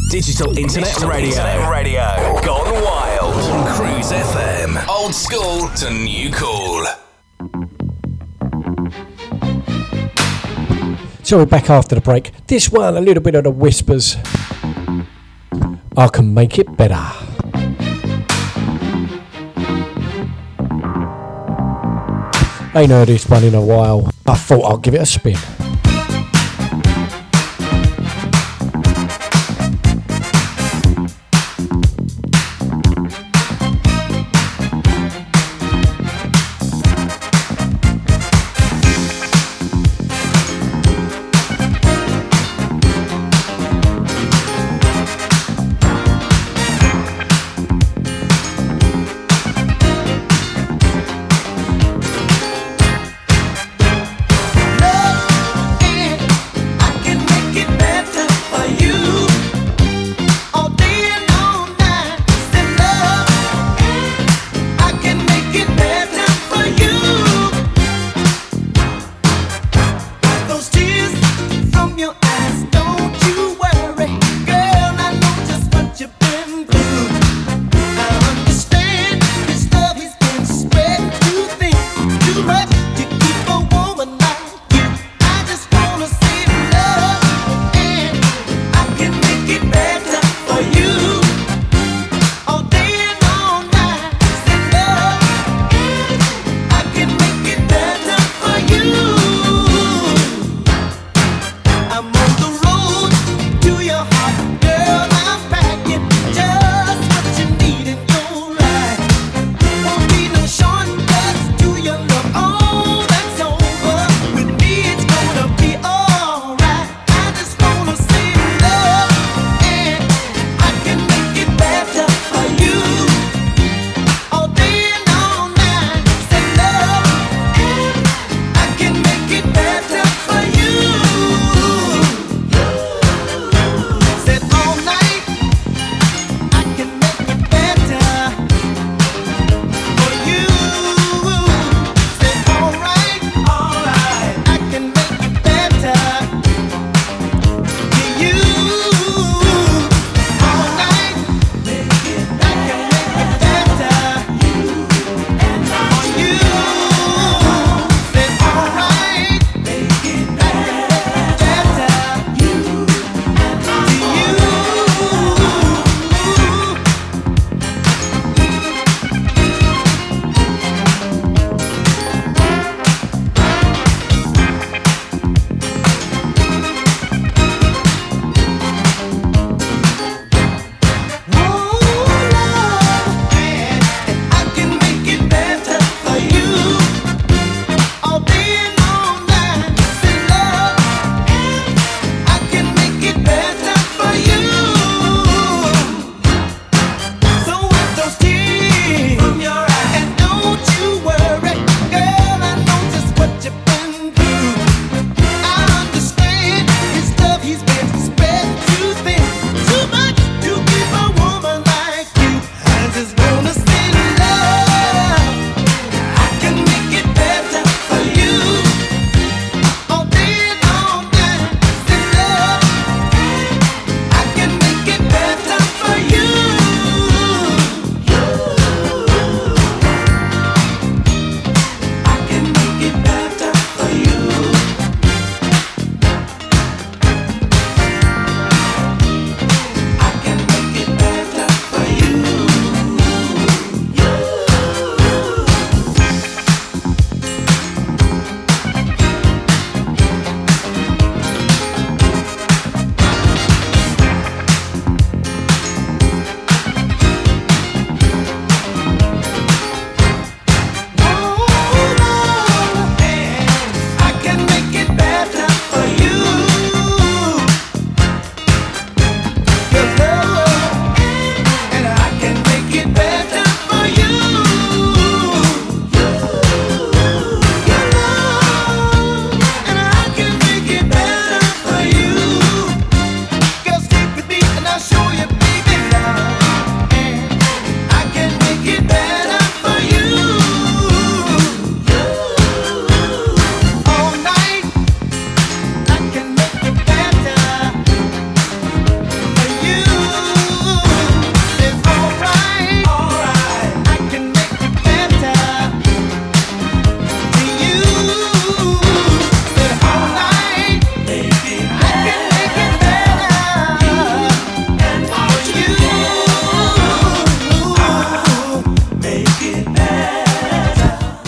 Digital 0.09 0.57
Internet 0.57 1.01
Radio. 1.01 1.29
Internet 1.29 1.69
Radio. 1.69 2.41
Gone 2.45 2.83
wild. 2.83 3.33
On 3.33 3.75
Cruise 3.75 4.11
FM. 4.11 4.87
Old 4.87 5.13
school 5.13 5.67
to 5.69 5.89
new 5.91 6.31
cool. 6.31 6.85
So 11.27 11.37
we're 11.39 11.45
back 11.45 11.69
after 11.69 11.93
the 11.93 11.99
break. 11.99 12.31
This 12.47 12.69
one, 12.69 12.95
a 12.95 13.01
little 13.01 13.21
bit 13.21 13.35
of 13.35 13.43
the 13.43 13.51
whispers. 13.51 14.15
I 15.97 16.07
can 16.07 16.33
make 16.33 16.57
it 16.57 16.77
better. 16.77 16.95
Ain't 22.73 22.91
heard 22.91 23.09
this 23.09 23.27
one 23.27 23.43
in 23.43 23.55
a 23.55 23.61
while. 23.61 24.09
I 24.25 24.35
thought 24.35 24.63
I'll 24.63 24.77
give 24.77 24.95
it 24.95 25.01
a 25.01 25.05
spin. 25.05 25.35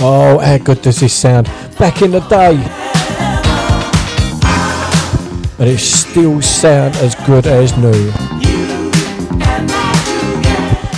Oh, 0.01 0.39
how 0.39 0.57
good 0.57 0.81
does 0.81 1.01
this 1.01 1.13
sound? 1.13 1.47
Back 1.77 2.01
in 2.01 2.11
the 2.11 2.21
day. 2.21 2.55
And 5.59 5.69
it 5.69 5.79
still 5.79 6.41
sound 6.41 6.95
as 6.97 7.15
good 7.25 7.45
as 7.45 7.75
new. 7.75 8.11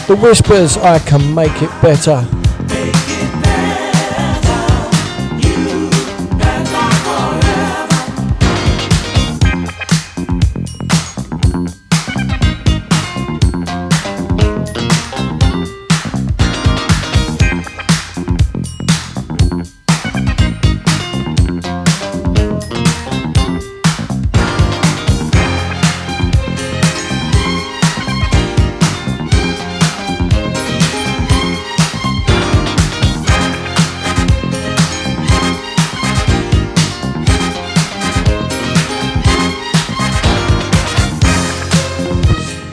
The 0.06 0.16
Whispers, 0.22 0.78
I 0.78 1.00
can 1.00 1.34
make 1.34 1.64
it 1.64 1.72
better. 1.82 2.28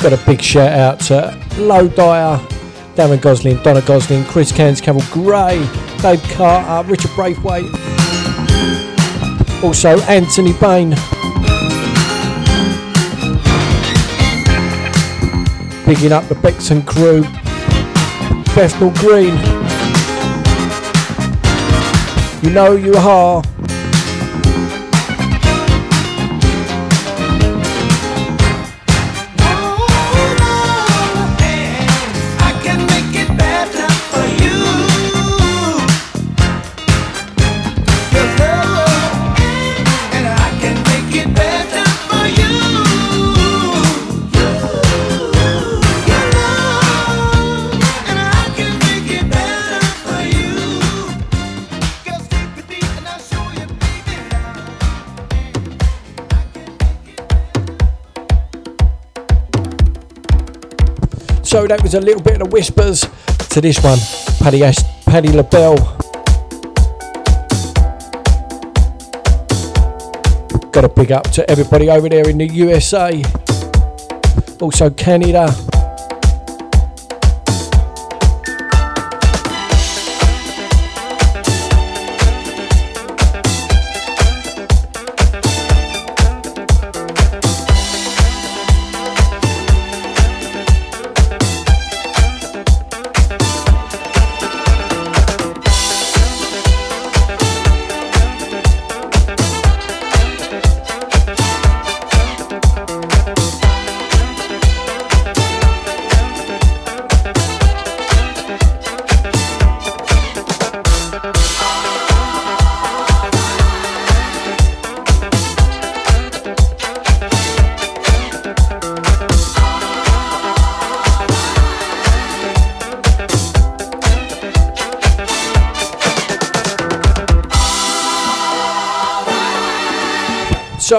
Got 0.09 0.23
a 0.23 0.25
big 0.25 0.41
shout 0.41 0.73
out 0.73 1.01
to 1.01 1.39
Low 1.59 1.87
Dyer, 1.87 2.39
Darren 2.95 3.21
Gosling, 3.21 3.63
Donna 3.63 3.83
Gosling, 3.83 4.25
Chris 4.25 4.51
Cairns, 4.51 4.81
Campbell 4.81 5.05
Gray, 5.11 5.59
Dave 6.01 6.23
Carter, 6.31 6.89
Richard 6.89 7.11
Braithwaite, 7.15 7.67
also 9.63 10.01
Anthony 10.09 10.55
Bain. 10.55 10.93
Bigging 15.85 16.13
up 16.13 16.27
the 16.29 16.39
Bexon 16.41 16.81
crew, 16.87 17.21
Bethnal 18.55 18.93
Green. 18.93 19.37
You 22.43 22.49
know 22.49 22.73
you 22.73 22.95
are. 22.95 23.43
So 61.59 61.67
that 61.67 61.83
was 61.83 61.95
a 61.95 62.01
little 62.01 62.23
bit 62.23 62.41
of 62.41 62.53
whispers 62.53 63.05
to 63.49 63.61
this 63.61 63.83
one, 63.83 63.99
Paddy 64.39 64.63
Ash, 64.63 64.77
Patti 65.05 65.33
LaBelle. 65.33 65.75
Got 70.71 70.85
a 70.85 70.89
big 70.89 71.11
up 71.11 71.29
to 71.33 71.51
everybody 71.51 71.91
over 71.91 72.09
there 72.09 72.29
in 72.29 72.39
the 72.39 72.47
USA, 72.47 73.25
also 74.61 74.89
Canada. 74.91 75.53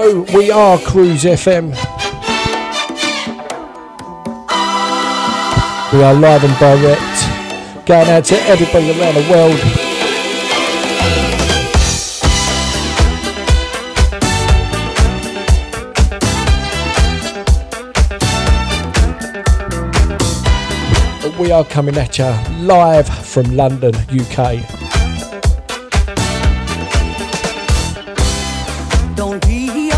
We 0.10 0.50
are 0.50 0.80
Cruise 0.80 1.24
FM. 1.24 1.70
We 5.94 6.04
are 6.04 6.16
live 6.16 6.44
and 6.44 6.58
direct, 6.58 7.86
going 7.86 8.10
out 8.10 8.26
to 8.26 8.36
everybody 8.48 8.90
around 8.90 9.14
the 9.14 9.30
world. 9.30 9.60
We 21.40 21.52
are 21.52 21.64
coming 21.66 21.98
at 21.98 22.18
you 22.18 22.34
live 22.66 23.08
from 23.08 23.56
London, 23.56 23.94
UK. 24.10 24.66
Don't 29.16 29.46
be 29.46 29.89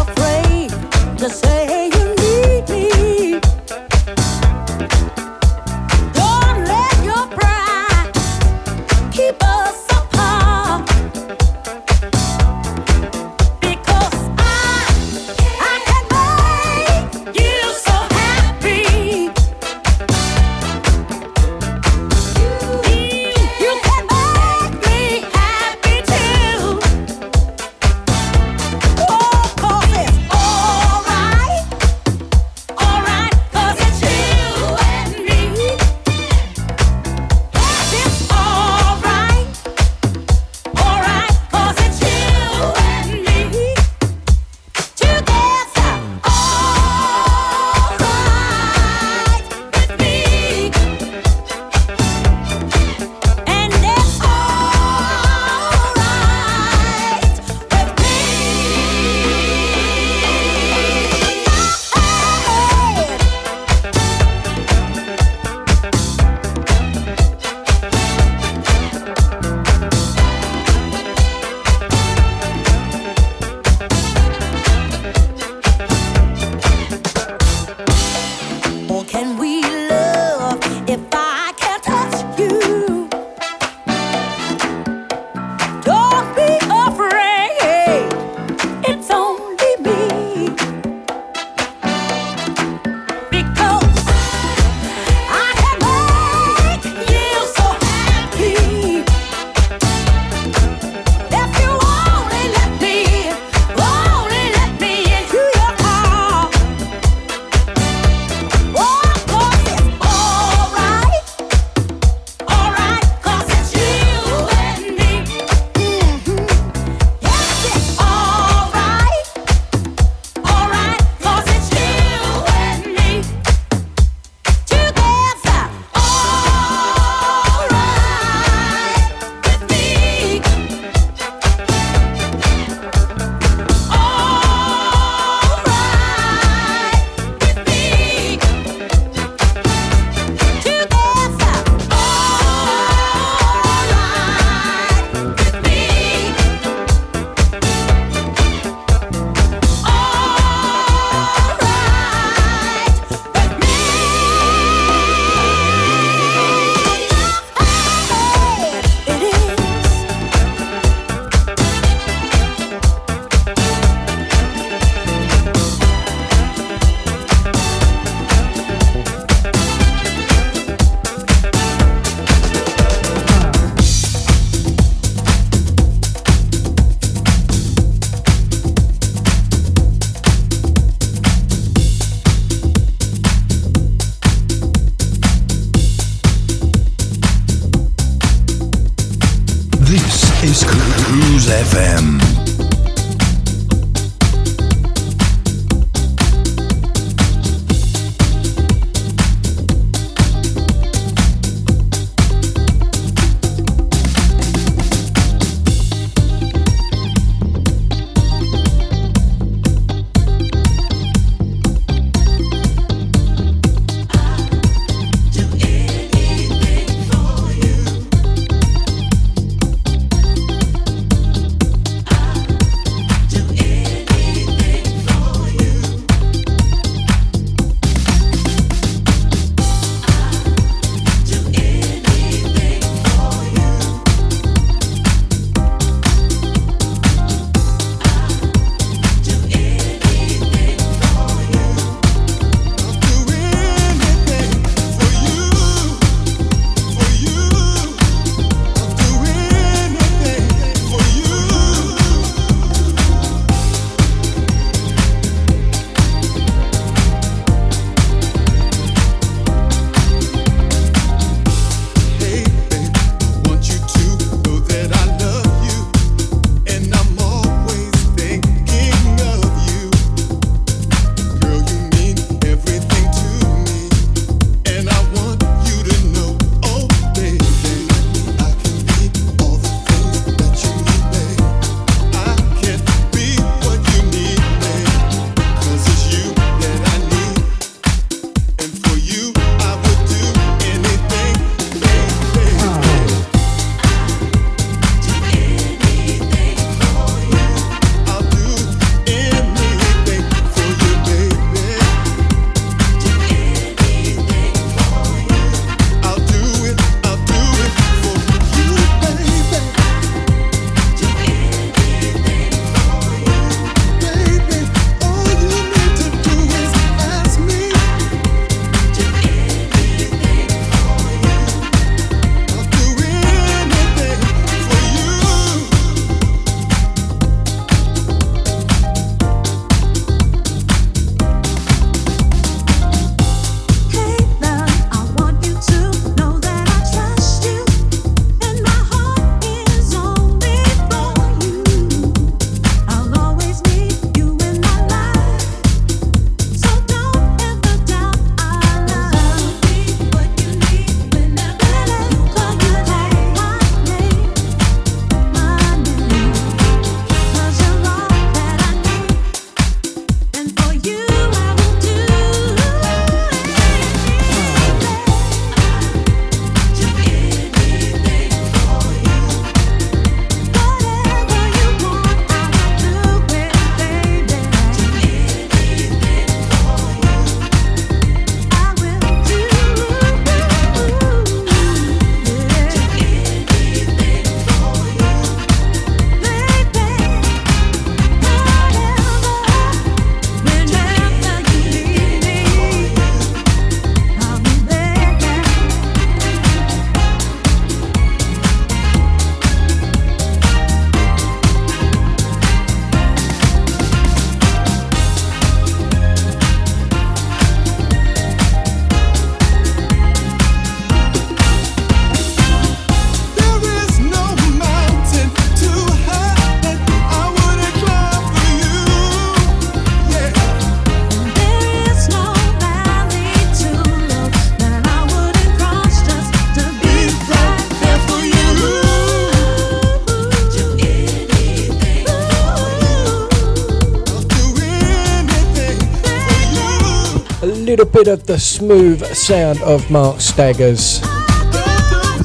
of 438.11 438.27
the 438.27 438.37
smooth 438.37 439.01
sound 439.15 439.61
of 439.61 439.89
Mark 439.89 440.19
Staggers. 440.19 440.99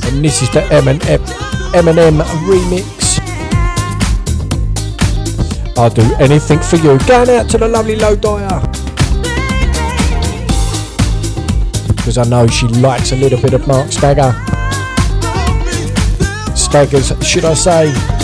And 0.07 0.25
this 0.25 0.43
is 0.43 0.51
the 0.51 0.63
Eminem, 0.71 1.19
Eminem 1.73 2.23
remix. 2.45 3.21
I'll 5.79 5.89
do 5.89 6.03
anything 6.17 6.59
for 6.59 6.77
you. 6.77 6.99
Going 7.07 7.31
out 7.31 7.49
to 7.51 7.59
the 7.59 7.69
lovely 7.69 7.95
Low 7.95 8.17
Dyer. 8.17 8.61
Because 11.95 12.19
I 12.19 12.25
know 12.25 12.49
she 12.49 12.67
likes 12.67 13.13
a 13.13 13.17
little 13.17 13.41
bit 13.41 13.55
of 13.55 13.69
Mark 13.69 13.93
Stagger. 13.93 14.33
Staggers, 16.57 17.13
should 17.25 17.45
I 17.45 17.55
say. 17.55 18.16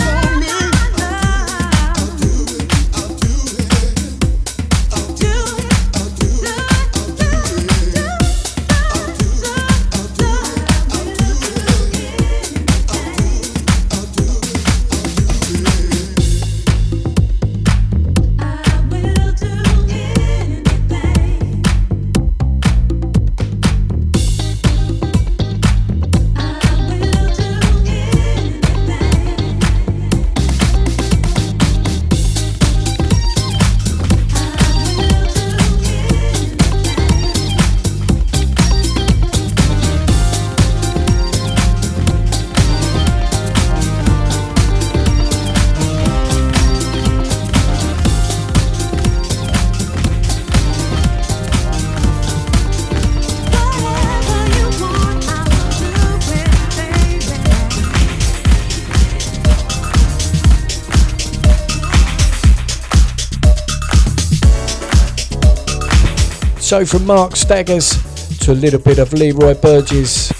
So 66.73 66.83
from 66.83 67.05
Mark 67.05 67.35
Staggers 67.35 67.91
to 68.39 68.51
a 68.51 68.55
little 68.55 68.79
bit 68.79 68.97
of 68.97 69.13
Leroy 69.13 69.53
Burgess, 69.53 70.33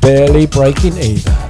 barely 0.00 0.46
breaking 0.46 0.96
either. 0.96 1.49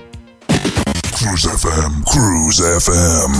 Cruise 1.21 1.45
FM, 1.45 2.03
Cruise 2.07 2.59
FM. 2.59 3.31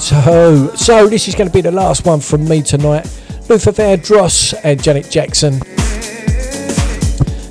So, 0.00 0.74
so 0.74 1.06
this 1.06 1.28
is 1.28 1.36
going 1.36 1.46
to 1.46 1.52
be 1.52 1.60
the 1.60 1.70
last 1.70 2.04
one 2.04 2.18
from 2.18 2.48
me 2.48 2.60
tonight. 2.60 3.04
Luther 3.48 3.70
Vandross 3.70 4.58
and 4.64 4.82
Janet 4.82 5.08
Jackson. 5.08 5.60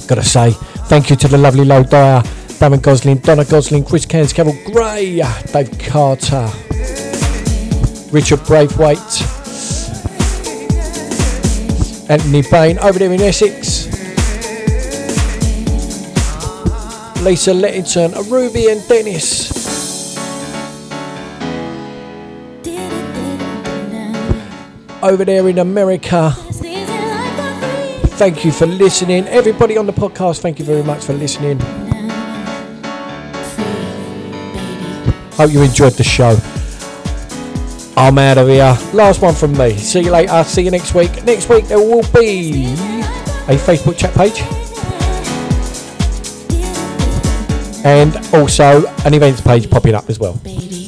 Gotta 0.05 0.21
say, 0.21 0.51
thank 0.89 1.09
you 1.09 1.15
to 1.15 1.29
the 1.29 1.37
lovely 1.37 1.63
Low 1.63 1.81
Dyer, 1.81 2.21
Damon 2.59 2.81
Gosling, 2.81 3.19
Donna 3.19 3.45
Gosling, 3.45 3.85
Chris 3.85 4.05
Cairns, 4.05 4.33
Cavill 4.33 4.65
Gray, 4.65 5.21
Dave 5.53 5.79
Carter, 5.79 6.51
Richard 8.11 8.43
Braithwaite, 8.45 8.99
Anthony 12.09 12.41
Bain 12.51 12.79
over 12.79 12.99
there 12.99 13.13
in 13.13 13.21
Essex, 13.21 13.84
Lisa 17.25 17.51
Lettington, 17.51 18.29
Ruby 18.29 18.69
and 18.69 18.87
Dennis. 18.87 19.65
over 25.05 25.23
there 25.23 25.47
in 25.47 25.59
America. 25.59 26.31
Thank 28.17 28.43
you 28.43 28.51
for 28.51 28.65
listening. 28.65 29.27
Everybody 29.27 29.77
on 29.77 29.85
the 29.85 29.93
podcast, 29.93 30.39
thank 30.39 30.57
you 30.57 30.65
very 30.65 30.83
much 30.83 31.03
for 31.05 31.13
listening. 31.13 31.59
Hope 35.33 35.51
you 35.51 35.61
enjoyed 35.61 35.93
the 35.93 36.03
show. 36.03 36.37
I'm 37.97 38.17
out 38.17 38.37
of 38.37 38.47
here. 38.47 38.77
Last 38.93 39.21
one 39.21 39.35
from 39.35 39.57
me. 39.57 39.77
See 39.77 40.01
you 40.01 40.11
later. 40.11 40.43
See 40.43 40.63
you 40.63 40.71
next 40.71 40.93
week. 40.95 41.23
Next 41.23 41.49
week 41.49 41.65
there 41.67 41.79
will 41.79 42.03
be 42.13 42.65
a 43.47 43.57
Facebook 43.57 43.97
chat 43.97 44.13
page. 44.13 44.64
And 47.85 48.17
also 48.33 48.87
an 49.05 49.13
events 49.13 49.41
page 49.41 49.69
popping 49.69 49.93
up 49.93 50.09
as 50.09 50.19
well. 50.19 50.41
My 50.43 50.84